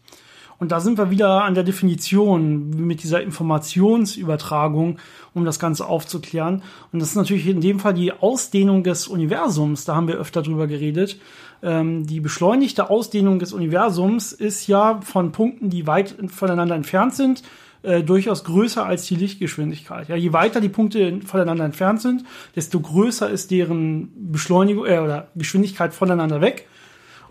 Und 0.61 0.71
da 0.71 0.79
sind 0.79 0.99
wir 0.99 1.09
wieder 1.09 1.43
an 1.43 1.55
der 1.55 1.63
Definition 1.63 2.69
mit 2.69 3.01
dieser 3.01 3.23
Informationsübertragung, 3.23 4.99
um 5.33 5.43
das 5.43 5.57
Ganze 5.57 5.87
aufzuklären. 5.87 6.61
Und 6.93 6.99
das 6.99 7.09
ist 7.09 7.15
natürlich 7.15 7.47
in 7.47 7.61
dem 7.61 7.79
Fall 7.79 7.95
die 7.95 8.13
Ausdehnung 8.13 8.83
des 8.83 9.07
Universums. 9.07 9.85
Da 9.85 9.95
haben 9.95 10.07
wir 10.07 10.17
öfter 10.17 10.43
drüber 10.43 10.67
geredet. 10.67 11.19
Ähm, 11.63 12.05
die 12.05 12.19
beschleunigte 12.19 12.91
Ausdehnung 12.91 13.39
des 13.39 13.53
Universums 13.53 14.33
ist 14.33 14.67
ja 14.67 15.01
von 15.01 15.31
Punkten, 15.31 15.71
die 15.71 15.87
weit 15.87 16.15
voneinander 16.27 16.75
entfernt 16.75 17.15
sind, 17.15 17.41
äh, 17.81 18.03
durchaus 18.03 18.43
größer 18.43 18.85
als 18.85 19.07
die 19.07 19.15
Lichtgeschwindigkeit. 19.15 20.09
Ja, 20.09 20.15
je 20.15 20.31
weiter 20.31 20.61
die 20.61 20.69
Punkte 20.69 21.21
voneinander 21.25 21.65
entfernt 21.65 22.03
sind, 22.03 22.23
desto 22.55 22.79
größer 22.79 23.27
ist 23.31 23.49
deren 23.49 24.11
Beschleunigung 24.31 24.85
äh, 24.85 24.99
oder 24.99 25.29
Geschwindigkeit 25.33 25.91
voneinander 25.95 26.39
weg. 26.39 26.67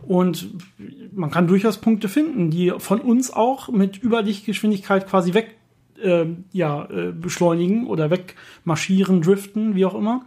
Und 0.06 0.50
man 1.12 1.30
kann 1.30 1.46
durchaus 1.46 1.78
Punkte 1.78 2.08
finden, 2.08 2.50
die 2.50 2.72
von 2.78 3.00
uns 3.00 3.32
auch 3.32 3.68
mit 3.68 4.02
Überlichtgeschwindigkeit 4.02 5.06
quasi 5.06 5.34
weg 5.34 5.56
äh, 6.02 6.26
ja, 6.52 6.88
äh, 6.90 7.12
beschleunigen 7.12 7.86
oder 7.86 8.10
wegmarschieren, 8.10 9.22
driften, 9.22 9.74
wie 9.74 9.84
auch 9.84 9.94
immer. 9.94 10.24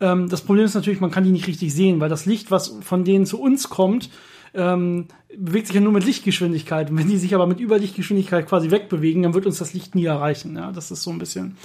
Ähm, 0.00 0.28
das 0.28 0.42
Problem 0.42 0.64
ist 0.64 0.74
natürlich, 0.74 1.00
man 1.00 1.10
kann 1.10 1.24
die 1.24 1.32
nicht 1.32 1.46
richtig 1.46 1.74
sehen, 1.74 2.00
weil 2.00 2.08
das 2.08 2.26
Licht, 2.26 2.50
was 2.50 2.76
von 2.80 3.04
denen 3.04 3.26
zu 3.26 3.40
uns 3.40 3.68
kommt, 3.68 4.10
ähm, 4.54 5.06
bewegt 5.36 5.66
sich 5.66 5.74
ja 5.74 5.82
nur 5.82 5.92
mit 5.92 6.04
Lichtgeschwindigkeit. 6.04 6.90
Und 6.90 6.98
wenn 6.98 7.08
die 7.08 7.18
sich 7.18 7.34
aber 7.34 7.46
mit 7.46 7.60
Überlichtgeschwindigkeit 7.60 8.46
quasi 8.46 8.70
wegbewegen, 8.70 9.22
dann 9.22 9.34
wird 9.34 9.46
uns 9.46 9.58
das 9.58 9.74
Licht 9.74 9.94
nie 9.94 10.04
erreichen. 10.04 10.56
Ja, 10.56 10.72
das 10.72 10.90
ist 10.90 11.02
so 11.02 11.10
ein 11.10 11.18
bisschen 11.18 11.56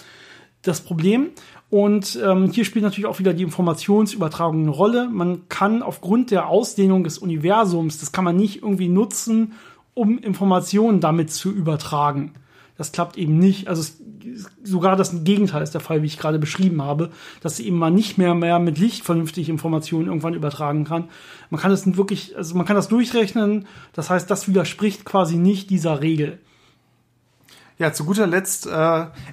das 0.63 0.81
Problem. 0.81 1.29
Und 1.69 2.19
ähm, 2.23 2.51
hier 2.51 2.65
spielt 2.65 2.83
natürlich 2.83 3.05
auch 3.05 3.19
wieder 3.19 3.33
die 3.33 3.43
Informationsübertragung 3.43 4.61
eine 4.61 4.69
Rolle. 4.69 5.09
Man 5.09 5.47
kann 5.49 5.81
aufgrund 5.81 6.31
der 6.31 6.47
Ausdehnung 6.47 7.03
des 7.03 7.17
Universums, 7.17 7.99
das 7.99 8.11
kann 8.11 8.23
man 8.23 8.35
nicht 8.35 8.61
irgendwie 8.61 8.89
nutzen, 8.89 9.53
um 9.93 10.17
Informationen 10.17 10.99
damit 10.99 11.31
zu 11.31 11.51
übertragen. 11.51 12.33
Das 12.77 12.91
klappt 12.91 13.17
eben 13.17 13.37
nicht. 13.37 13.67
Also 13.67 13.81
es, 13.81 14.01
sogar 14.63 14.95
das 14.95 15.23
Gegenteil 15.23 15.61
ist 15.61 15.73
der 15.73 15.81
Fall, 15.81 16.01
wie 16.01 16.07
ich 16.07 16.17
gerade 16.17 16.39
beschrieben 16.39 16.81
habe, 16.81 17.09
dass 17.41 17.59
eben 17.59 17.77
man 17.77 17.93
nicht 17.93 18.17
mehr 18.17 18.33
mehr 18.33 18.59
mit 18.59 18.79
Licht 18.79 19.03
vernünftig 19.03 19.49
Informationen 19.49 20.07
irgendwann 20.07 20.33
übertragen 20.33 20.83
kann. 20.83 21.09
Man 21.49 21.61
kann 21.61 21.71
es 21.71 21.97
wirklich, 21.97 22.35
also 22.35 22.55
man 22.55 22.65
kann 22.65 22.75
das 22.75 22.87
durchrechnen. 22.87 23.67
Das 23.93 24.09
heißt, 24.09 24.29
das 24.29 24.47
widerspricht 24.47 25.05
quasi 25.05 25.37
nicht 25.37 25.69
dieser 25.69 26.01
Regel. 26.01 26.39
Ja, 27.77 27.93
zu 27.93 28.05
guter 28.05 28.27
Letzt 28.27 28.67
äh, 28.67 28.69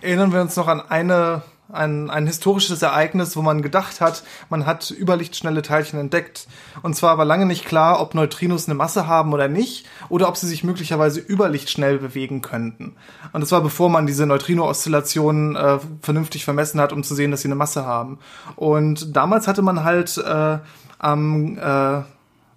erinnern 0.00 0.32
wir 0.32 0.40
uns 0.40 0.56
noch 0.56 0.68
an 0.68 0.80
eine 0.80 1.42
ein, 1.72 2.10
ein 2.10 2.26
historisches 2.26 2.82
Ereignis, 2.82 3.36
wo 3.36 3.42
man 3.42 3.62
gedacht 3.62 4.00
hat, 4.00 4.22
man 4.48 4.66
hat 4.66 4.90
überlichtschnelle 4.90 5.62
Teilchen 5.62 5.98
entdeckt. 5.98 6.46
Und 6.82 6.96
zwar 6.96 7.18
war 7.18 7.24
lange 7.24 7.46
nicht 7.46 7.64
klar, 7.64 8.00
ob 8.00 8.14
Neutrinos 8.14 8.66
eine 8.66 8.74
Masse 8.74 9.06
haben 9.06 9.32
oder 9.32 9.48
nicht, 9.48 9.86
oder 10.08 10.28
ob 10.28 10.36
sie 10.36 10.46
sich 10.46 10.64
möglicherweise 10.64 11.20
überlichtschnell 11.20 11.98
bewegen 11.98 12.42
könnten. 12.42 12.96
Und 13.32 13.40
das 13.40 13.52
war 13.52 13.60
bevor 13.60 13.88
man 13.88 14.06
diese 14.06 14.26
Neutrino-Oszillationen 14.26 15.56
äh, 15.56 15.78
vernünftig 16.02 16.44
vermessen 16.44 16.80
hat, 16.80 16.92
um 16.92 17.02
zu 17.02 17.14
sehen, 17.14 17.30
dass 17.30 17.42
sie 17.42 17.48
eine 17.48 17.54
Masse 17.54 17.84
haben. 17.84 18.18
Und 18.56 19.16
damals 19.16 19.46
hatte 19.48 19.62
man 19.62 19.84
halt 19.84 20.16
äh, 20.18 20.58
am 20.98 21.58
äh, 21.58 22.02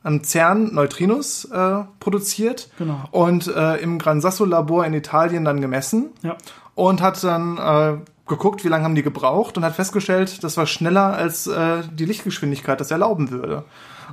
am 0.03 0.23
CERN 0.23 0.73
Neutrinos 0.73 1.45
äh, 1.45 1.83
produziert 1.99 2.69
genau. 2.77 3.03
und 3.11 3.47
äh, 3.47 3.77
im 3.77 3.99
Gran 3.99 4.21
Sasso 4.21 4.45
Labor 4.45 4.85
in 4.85 4.93
Italien 4.93 5.45
dann 5.45 5.61
gemessen 5.61 6.11
ja. 6.21 6.35
und 6.75 7.01
hat 7.01 7.23
dann 7.23 7.57
äh, 7.57 7.97
geguckt, 8.27 8.63
wie 8.63 8.67
lange 8.67 8.83
haben 8.83 8.95
die 8.95 9.03
gebraucht 9.03 9.57
und 9.57 9.65
hat 9.65 9.75
festgestellt, 9.75 10.43
das 10.43 10.57
war 10.57 10.65
schneller 10.65 11.13
als 11.13 11.47
äh, 11.47 11.83
die 11.91 12.05
Lichtgeschwindigkeit 12.05 12.79
das 12.79 12.91
erlauben 12.91 13.31
würde. 13.31 13.63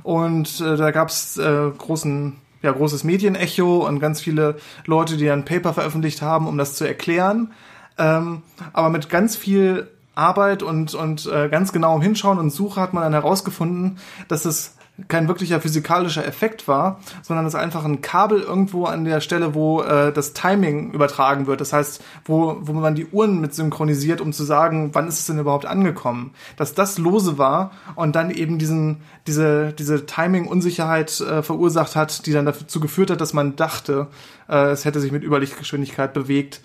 Und 0.03 0.61
äh, 0.61 0.77
da 0.77 0.91
gab's 0.91 1.37
äh, 1.37 1.69
großen 1.77 2.37
ja, 2.61 2.71
großes 2.71 3.03
Medienecho 3.03 3.87
und 3.87 3.99
ganz 3.99 4.21
viele 4.21 4.57
Leute, 4.85 5.17
die 5.17 5.29
ein 5.29 5.45
Paper 5.45 5.73
veröffentlicht 5.73 6.21
haben, 6.21 6.47
um 6.47 6.57
das 6.57 6.75
zu 6.75 6.85
erklären. 6.85 7.53
Ähm, 7.97 8.43
aber 8.73 8.89
mit 8.89 9.09
ganz 9.09 9.35
viel 9.35 9.87
Arbeit 10.13 10.61
und, 10.61 10.93
und 10.93 11.25
äh, 11.25 11.49
ganz 11.49 11.71
genauem 11.71 12.01
Hinschauen 12.01 12.37
und 12.37 12.51
Suche 12.51 12.79
hat 12.79 12.93
man 12.93 13.03
dann 13.03 13.13
herausgefunden, 13.13 13.97
dass 14.27 14.45
es 14.45 14.75
kein 15.07 15.27
wirklicher 15.27 15.61
physikalischer 15.61 16.25
Effekt 16.25 16.67
war, 16.67 16.99
sondern 17.21 17.45
es 17.45 17.55
einfach 17.55 17.85
ein 17.85 18.01
Kabel 18.01 18.41
irgendwo 18.41 18.85
an 18.85 19.05
der 19.05 19.21
Stelle, 19.21 19.55
wo 19.55 19.81
äh, 19.81 20.11
das 20.11 20.33
Timing 20.33 20.91
übertragen 20.91 21.47
wird. 21.47 21.61
Das 21.61 21.73
heißt, 21.73 22.03
wo, 22.25 22.57
wo 22.61 22.73
man 22.73 22.95
die 22.95 23.07
Uhren 23.07 23.41
mit 23.41 23.53
synchronisiert, 23.53 24.21
um 24.21 24.33
zu 24.33 24.43
sagen, 24.43 24.91
wann 24.93 25.07
ist 25.07 25.19
es 25.19 25.25
denn 25.25 25.39
überhaupt 25.39 25.65
angekommen. 25.65 26.33
Dass 26.57 26.73
das 26.73 26.97
lose 26.97 27.37
war 27.37 27.71
und 27.95 28.15
dann 28.15 28.31
eben 28.31 28.59
diesen, 28.59 29.01
diese, 29.27 29.73
diese 29.73 30.05
Timing-Unsicherheit 30.05 31.19
äh, 31.21 31.41
verursacht 31.41 31.95
hat, 31.95 32.25
die 32.25 32.33
dann 32.33 32.45
dazu 32.45 32.79
geführt 32.79 33.11
hat, 33.11 33.21
dass 33.21 33.33
man 33.33 33.55
dachte, 33.55 34.07
äh, 34.49 34.71
es 34.71 34.85
hätte 34.85 34.99
sich 34.99 35.11
mit 35.11 35.23
Überlichtgeschwindigkeit 35.23 36.13
bewegt. 36.13 36.61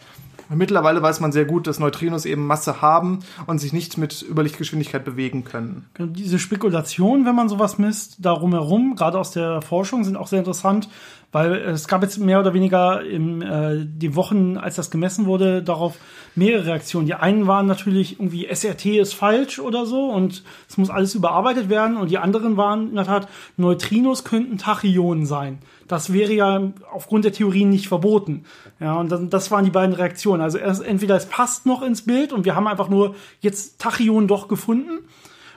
Mittlerweile 0.55 1.03
weiß 1.03 1.21
man 1.21 1.33
sehr 1.33 1.45
gut, 1.45 1.67
dass 1.67 1.79
Neutrinos 1.79 2.25
eben 2.25 2.47
Masse 2.47 2.81
haben 2.81 3.21
und 3.47 3.59
sich 3.59 3.73
nicht 3.73 3.99
mit 3.99 4.25
Überlichtgeschwindigkeit 4.29 5.05
bewegen 5.05 5.45
können. 5.45 5.87
Genau, 5.95 6.13
diese 6.13 6.39
Spekulationen, 6.39 7.27
wenn 7.27 7.35
man 7.35 7.49
sowas 7.49 7.79
misst, 7.79 8.17
darum 8.25 8.53
herum, 8.53 8.95
gerade 8.97 9.19
aus 9.19 9.33
der 9.33 9.63
Forschung, 9.63 10.05
sind 10.05 10.17
auch 10.17 10.29
sehr 10.29 10.39
interessant, 10.39 10.89
weil 11.33 11.55
es 11.55 11.89
gab 11.89 12.03
jetzt 12.03 12.19
mehr 12.19 12.41
oder 12.41 12.55
weniger 12.55 13.03
in 13.03 13.43
äh, 13.43 13.85
die 13.85 14.15
Wochen, 14.15 14.57
als 14.57 14.77
das 14.77 14.91
gemessen 14.91 15.27
wurde, 15.27 15.63
darauf 15.63 15.97
mehrere 16.35 16.67
Reaktionen. 16.67 17.07
Die 17.07 17.15
einen 17.15 17.47
waren 17.47 17.67
natürlich 17.67 18.21
irgendwie 18.21 18.47
SRT 18.47 18.87
ist 18.87 19.15
falsch 19.15 19.59
oder 19.59 19.87
so 19.87 20.07
und 20.11 20.45
es 20.69 20.79
muss 20.79 20.91
alles 20.91 21.15
überarbeitet 21.15 21.69
werden 21.69 21.97
und 21.97 22.11
die 22.11 22.19
anderen 22.19 22.57
waren 22.57 22.91
in 22.91 22.97
der 22.97 23.05
Tat 23.05 23.29
Neutrinos 23.57 24.25
könnten 24.25 24.59
Tachyonen 24.59 25.27
sein. 25.27 25.59
Das 25.89 26.13
wäre 26.13 26.33
ja 26.33 26.73
aufgrund 26.93 27.25
der 27.25 27.33
Theorien 27.33 27.71
nicht 27.71 27.89
verboten. 27.89 28.45
Ja, 28.81 28.95
und 28.95 29.11
dann, 29.11 29.31
das 29.31 29.51
waren 29.51 29.65
die 29.65 29.71
beiden 29.71 29.95
Reaktionen. 29.95 30.43
Also 30.43 30.59
erst, 30.59 30.83
entweder 30.83 31.17
es 31.17 31.27
passt 31.27 31.67
noch 31.67 31.83
ins 31.83 32.03
Bild 32.03 32.33
und 32.33 32.45
wir 32.45 32.55
haben 32.55 32.67
einfach 32.67 32.89
nur 32.89 33.15
jetzt 33.41 33.81
Tachyonen 33.81 34.29
doch 34.29 34.49
gefunden 34.49 35.01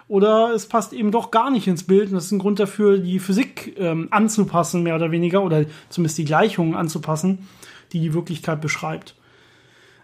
oder 0.10 0.52
es 0.54 0.65
passt 0.65 0.91
eben 0.91 1.12
doch 1.12 1.32
gar 1.32 1.52
nicht 1.52 1.67
ins 1.67 1.84
Bild. 1.84 2.10
Und 2.10 2.15
das 2.15 2.26
ist 2.26 2.32
ein 2.32 2.39
Grund 2.39 2.60
dafür, 2.60 2.98
die 2.98 3.19
Physik 3.19 3.76
ähm, 3.78 4.08
anzupassen, 4.12 4.84
mehr 4.84 4.95
oder 4.95 5.12
weniger, 5.12 5.43
oder 5.43 5.65
zumindest 5.88 6.17
die 6.17 6.26
Gleichungen 6.26 6.74
anzupassen, 6.74 7.48
die 7.93 8.02
die 8.02 8.13
Wirklichkeit 8.13 8.60
beschreibt. 8.60 9.15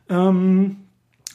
Ähm, 0.07 0.77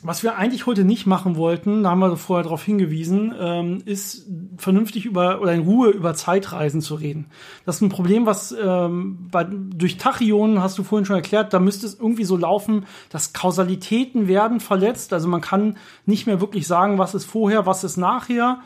was 0.03 0.23
wir 0.23 0.37
eigentlich 0.37 0.67
heute 0.67 0.85
nicht 0.85 1.07
machen 1.07 1.37
wollten, 1.37 1.83
da 1.83 1.91
haben 1.91 2.01
wir 2.01 2.17
vorher 2.17 2.45
darauf 2.45 2.63
hingewiesen, 2.63 3.35
ähm, 3.39 3.83
ist 3.85 4.27
vernünftig 4.57 5.05
über 5.05 5.41
oder 5.41 5.53
in 5.53 5.63
Ruhe 5.63 5.91
über 5.91 6.15
Zeitreisen 6.15 6.81
zu 6.81 6.95
reden. 6.95 7.27
Das 7.67 7.77
ist 7.77 7.83
ein 7.83 7.91
Problem, 7.91 8.27
was 8.27 8.53
ähm, 8.53 9.29
bei, 9.31 9.45
durch 9.45 9.99
Tachyonen 9.99 10.63
hast 10.63 10.79
du 10.79 10.85
vorhin 10.85 11.05
schon 11.05 11.17
erklärt, 11.17 11.53
da 11.53 11.61
müsste 11.61 11.87
es 11.87 11.95
irgendwie 11.95 12.25
so 12.25 12.37
laufen, 12.37 12.87
dass 13.11 13.33
Kausalitäten 13.33 14.29
werden 14.29 14.61
verletzt. 14.61 15.13
Also 15.13 15.29
man 15.29 15.41
kann 15.41 15.77
nicht 16.07 16.27
mehr 16.27 16.41
wirklich 16.41 16.67
sagen, 16.67 16.99
was 16.99 17.15
ist 17.15 17.27
vorher, 17.27 17.67
was 17.67 17.85
ist 17.85 17.97
nachher. 17.97 18.61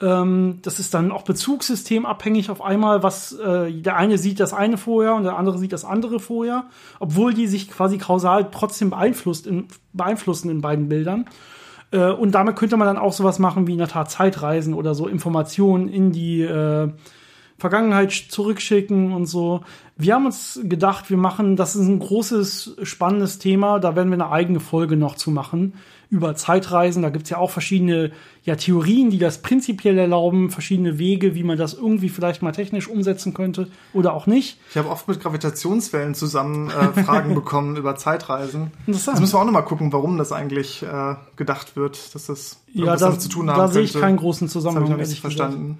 Ähm, 0.00 0.58
das 0.62 0.78
ist 0.78 0.92
dann 0.92 1.10
auch 1.10 1.22
bezugssystemabhängig 1.22 2.50
auf 2.50 2.60
einmal, 2.60 3.02
was 3.02 3.32
äh, 3.32 3.72
der 3.72 3.96
eine 3.96 4.18
sieht 4.18 4.40
das 4.40 4.52
eine 4.52 4.76
vorher 4.76 5.14
und 5.14 5.24
der 5.24 5.38
andere 5.38 5.58
sieht 5.58 5.72
das 5.72 5.84
andere 5.84 6.20
vorher, 6.20 6.66
obwohl 7.00 7.32
die 7.32 7.46
sich 7.46 7.70
quasi 7.70 7.96
kausal 7.96 8.50
trotzdem 8.50 8.90
beeinflusst 8.90 9.46
in, 9.46 9.68
beeinflussen 9.94 10.50
in 10.50 10.60
beiden 10.60 10.88
Bildern. 10.88 11.26
Äh, 11.92 12.10
und 12.10 12.32
damit 12.32 12.56
könnte 12.56 12.76
man 12.76 12.86
dann 12.86 12.98
auch 12.98 13.14
sowas 13.14 13.38
machen 13.38 13.66
wie 13.66 13.72
in 13.72 13.78
der 13.78 13.88
Tat 13.88 14.10
Zeitreisen 14.10 14.74
oder 14.74 14.94
so 14.94 15.06
Informationen 15.06 15.88
in 15.88 16.12
die 16.12 16.42
äh, 16.42 16.90
Vergangenheit 17.58 18.12
zurückschicken 18.12 19.12
und 19.12 19.26
so. 19.26 19.62
Wir 19.96 20.14
haben 20.14 20.26
uns 20.26 20.60
gedacht, 20.62 21.08
wir 21.08 21.16
machen, 21.16 21.56
das 21.56 21.74
ist 21.74 21.86
ein 21.86 21.98
großes, 21.98 22.76
spannendes 22.82 23.38
Thema, 23.38 23.78
da 23.78 23.96
werden 23.96 24.10
wir 24.10 24.14
eine 24.14 24.30
eigene 24.30 24.60
Folge 24.60 24.96
noch 24.96 25.14
zu 25.14 25.30
machen 25.30 25.72
über 26.10 26.36
Zeitreisen. 26.36 27.02
Da 27.02 27.10
gibt's 27.10 27.30
ja 27.30 27.38
auch 27.38 27.50
verschiedene 27.50 28.12
ja, 28.44 28.56
Theorien, 28.56 29.10
die 29.10 29.18
das 29.18 29.42
prinzipiell 29.42 29.98
erlauben, 29.98 30.50
verschiedene 30.50 30.98
Wege, 30.98 31.34
wie 31.34 31.42
man 31.42 31.58
das 31.58 31.74
irgendwie 31.74 32.08
vielleicht 32.08 32.42
mal 32.42 32.52
technisch 32.52 32.88
umsetzen 32.88 33.34
könnte 33.34 33.68
oder 33.92 34.12
auch 34.12 34.26
nicht. 34.26 34.58
Ich 34.70 34.76
habe 34.76 34.88
oft 34.88 35.08
mit 35.08 35.20
Gravitationswellen 35.20 36.14
zusammen 36.14 36.70
äh, 36.70 37.02
Fragen 37.04 37.34
bekommen 37.34 37.76
über 37.76 37.96
Zeitreisen. 37.96 38.70
Interessant. 38.86 39.16
Jetzt 39.16 39.20
müssen 39.20 39.34
wir 39.34 39.40
auch 39.40 39.44
nochmal 39.44 39.64
gucken, 39.64 39.92
warum 39.92 40.18
das 40.18 40.30
eigentlich 40.30 40.82
äh, 40.82 41.16
gedacht 41.36 41.76
wird, 41.76 42.14
dass 42.14 42.26
das 42.26 42.60
ja, 42.72 42.84
da, 42.84 42.96
damit 42.96 43.20
zu 43.20 43.28
tun 43.28 43.50
haben 43.50 43.58
Da 43.58 43.68
sehe 43.68 43.82
ich 43.82 43.94
keinen 43.94 44.16
großen 44.16 44.48
Zusammenhang. 44.48 44.84
Das 44.84 44.92
habe 44.92 45.02
ich 45.02 45.08
noch 45.08 45.12
nicht 45.12 45.20
verstanden. 45.20 45.78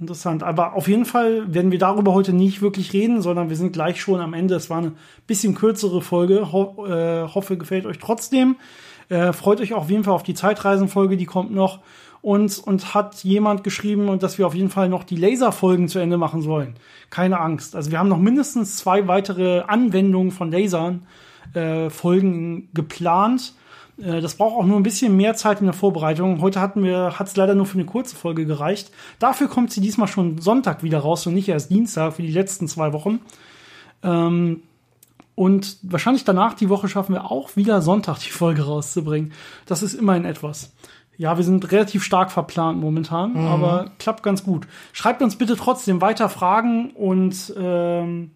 Interessant. 0.00 0.44
Aber 0.44 0.74
auf 0.74 0.86
jeden 0.86 1.04
Fall 1.04 1.52
werden 1.52 1.72
wir 1.72 1.78
darüber 1.78 2.14
heute 2.14 2.32
nicht 2.32 2.62
wirklich 2.62 2.92
reden, 2.92 3.20
sondern 3.20 3.48
wir 3.48 3.56
sind 3.56 3.72
gleich 3.72 4.00
schon 4.00 4.20
am 4.20 4.32
Ende. 4.32 4.54
Es 4.54 4.70
war 4.70 4.78
eine 4.78 4.92
bisschen 5.26 5.56
kürzere 5.56 6.02
Folge. 6.02 6.52
Ho 6.52 6.86
äh, 6.86 7.26
hoffe, 7.26 7.56
gefällt 7.56 7.84
euch 7.84 7.98
trotzdem. 7.98 8.56
Äh, 9.08 9.32
freut 9.32 9.60
euch 9.60 9.74
auf 9.74 9.90
jeden 9.90 10.04
Fall 10.04 10.14
auf 10.14 10.22
die 10.22 10.34
Zeitreisenfolge, 10.34 11.16
die 11.16 11.24
kommt 11.26 11.52
noch. 11.52 11.80
Und, 12.20 12.58
und 12.58 12.94
hat 12.94 13.24
jemand 13.24 13.64
geschrieben, 13.64 14.18
dass 14.18 14.38
wir 14.38 14.46
auf 14.46 14.54
jeden 14.54 14.70
Fall 14.70 14.88
noch 14.88 15.04
die 15.04 15.16
Laserfolgen 15.16 15.88
zu 15.88 15.98
Ende 15.98 16.16
machen 16.16 16.42
sollen. 16.42 16.74
Keine 17.10 17.40
Angst. 17.40 17.74
Also 17.74 17.90
wir 17.90 17.98
haben 17.98 18.08
noch 18.08 18.18
mindestens 18.18 18.76
zwei 18.76 19.08
weitere 19.08 19.60
Anwendungen 19.60 20.30
von 20.30 20.50
Lasern 20.50 21.06
äh, 21.54 21.90
Folgen 21.90 22.68
geplant. 22.74 23.54
Äh, 24.02 24.20
das 24.20 24.36
braucht 24.36 24.56
auch 24.56 24.64
nur 24.64 24.76
ein 24.76 24.82
bisschen 24.82 25.16
mehr 25.16 25.34
Zeit 25.34 25.60
in 25.60 25.66
der 25.66 25.74
Vorbereitung. 25.74 26.40
Heute 26.40 26.60
hatten 26.60 26.82
wir, 26.82 27.18
hat 27.18 27.28
es 27.28 27.36
leider 27.36 27.54
nur 27.54 27.66
für 27.66 27.78
eine 27.78 27.86
kurze 27.86 28.16
Folge 28.16 28.46
gereicht. 28.46 28.90
Dafür 29.18 29.48
kommt 29.48 29.72
sie 29.72 29.80
diesmal 29.80 30.08
schon 30.08 30.38
Sonntag 30.38 30.82
wieder 30.82 31.00
raus 31.00 31.26
und 31.26 31.34
nicht 31.34 31.48
erst 31.48 31.70
Dienstag 31.70 32.14
für 32.14 32.22
die 32.22 32.32
letzten 32.32 32.68
zwei 32.68 32.92
Wochen. 32.92 33.20
Ähm, 34.02 34.62
Und 35.34 35.78
wahrscheinlich 35.82 36.24
danach 36.24 36.54
die 36.54 36.68
Woche 36.68 36.88
schaffen 36.88 37.14
wir 37.14 37.30
auch 37.30 37.54
wieder 37.54 37.80
Sonntag 37.80 38.18
die 38.18 38.30
Folge 38.30 38.62
rauszubringen. 38.62 39.32
Das 39.66 39.82
ist 39.82 39.94
immerhin 39.94 40.24
etwas. 40.24 40.72
Ja, 41.16 41.36
wir 41.36 41.44
sind 41.44 41.70
relativ 41.70 42.02
stark 42.02 42.30
verplant 42.30 42.80
momentan, 42.80 43.34
mhm. 43.34 43.46
aber 43.46 43.90
klappt 43.98 44.22
ganz 44.22 44.42
gut. 44.42 44.66
Schreibt 44.92 45.22
uns 45.22 45.36
bitte 45.36 45.56
trotzdem 45.56 46.00
weiter 46.00 46.28
Fragen 46.28 46.90
und 46.90 47.54
ähm, 47.56 48.32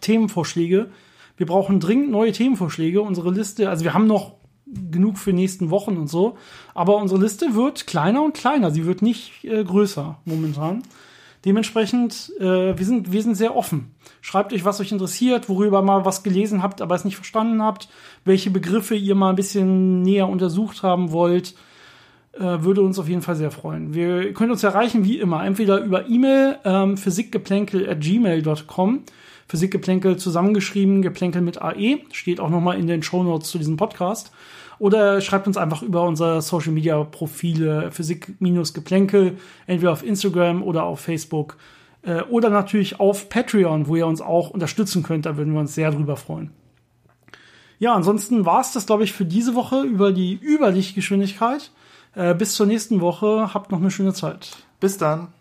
Themenvorschläge. 0.00 0.90
Wir 1.36 1.46
brauchen 1.46 1.80
dringend 1.80 2.10
neue 2.10 2.30
Themenvorschläge. 2.30 3.02
Unsere 3.02 3.32
Liste, 3.32 3.68
also 3.68 3.84
wir 3.84 3.94
haben 3.94 4.06
noch 4.06 4.34
genug 4.66 5.18
für 5.18 5.32
nächsten 5.32 5.70
Wochen 5.70 5.96
und 5.96 6.08
so, 6.08 6.36
aber 6.74 6.96
unsere 6.96 7.20
Liste 7.20 7.54
wird 7.54 7.86
kleiner 7.86 8.22
und 8.22 8.34
kleiner. 8.34 8.70
Sie 8.70 8.86
wird 8.86 9.02
nicht 9.02 9.44
äh, 9.44 9.62
größer 9.62 10.18
momentan. 10.24 10.82
Dementsprechend, 11.44 12.32
äh, 12.40 12.78
wir, 12.78 12.86
sind, 12.86 13.12
wir 13.12 13.22
sind 13.22 13.34
sehr 13.34 13.54
offen. 13.54 13.94
Schreibt 14.22 14.54
euch, 14.54 14.64
was 14.64 14.80
euch 14.80 14.92
interessiert, 14.92 15.50
worüber 15.50 15.82
mal 15.82 16.06
was 16.06 16.22
gelesen 16.22 16.62
habt, 16.62 16.80
aber 16.80 16.94
es 16.94 17.04
nicht 17.04 17.16
verstanden 17.16 17.62
habt, 17.62 17.90
welche 18.24 18.50
Begriffe 18.50 18.94
ihr 18.94 19.14
mal 19.14 19.30
ein 19.30 19.36
bisschen 19.36 20.00
näher 20.00 20.28
untersucht 20.28 20.82
haben 20.82 21.12
wollt. 21.12 21.54
Äh, 22.38 22.64
würde 22.64 22.82
uns 22.82 22.98
auf 22.98 23.08
jeden 23.08 23.22
Fall 23.22 23.36
sehr 23.36 23.52
freuen. 23.52 23.94
Wir 23.94 24.32
können 24.32 24.50
uns 24.50 24.64
erreichen 24.64 25.04
wie 25.04 25.18
immer, 25.18 25.44
entweder 25.44 25.78
über 25.84 26.08
E-Mail 26.08 26.56
ähm, 26.64 26.96
physikgeplänkel 26.96 27.88
at 27.88 28.00
gmail.com. 28.00 29.02
Physikgeplänkel 29.46 30.16
zusammengeschrieben, 30.16 31.02
Geplänkel 31.02 31.42
mit 31.42 31.60
AE, 31.60 31.98
steht 32.12 32.40
auch 32.40 32.48
nochmal 32.48 32.78
in 32.78 32.86
den 32.86 33.02
Show 33.02 33.22
Notes 33.22 33.50
zu 33.50 33.58
diesem 33.58 33.76
Podcast. 33.76 34.32
Oder 34.78 35.20
schreibt 35.20 35.46
uns 35.46 35.56
einfach 35.56 35.82
über 35.82 36.02
unsere 36.02 36.42
Social 36.42 36.72
Media 36.72 37.04
Profile 37.04 37.92
Physik-Geplänkel, 37.92 39.36
entweder 39.66 39.92
auf 39.92 40.04
Instagram 40.04 40.62
oder 40.62 40.84
auf 40.84 41.00
Facebook. 41.00 41.56
Äh, 42.02 42.22
oder 42.22 42.50
natürlich 42.50 42.98
auf 42.98 43.28
Patreon, 43.28 43.86
wo 43.86 43.94
ihr 43.94 44.06
uns 44.06 44.20
auch 44.20 44.50
unterstützen 44.50 45.04
könnt. 45.04 45.26
Da 45.26 45.36
würden 45.36 45.52
wir 45.52 45.60
uns 45.60 45.74
sehr 45.74 45.92
drüber 45.92 46.16
freuen. 46.16 46.50
Ja, 47.78 47.94
ansonsten 47.94 48.44
war 48.44 48.60
es 48.60 48.72
das, 48.72 48.86
glaube 48.86 49.04
ich, 49.04 49.12
für 49.12 49.24
diese 49.24 49.54
Woche 49.54 49.82
über 49.82 50.12
die 50.12 50.34
Überlichtgeschwindigkeit. 50.42 51.70
Äh, 52.14 52.34
bis 52.34 52.54
zur 52.54 52.66
nächsten 52.66 53.00
Woche. 53.00 53.54
Habt 53.54 53.70
noch 53.72 53.80
eine 53.80 53.90
schöne 53.90 54.12
Zeit. 54.12 54.56
Bis 54.80 54.98
dann. 54.98 55.32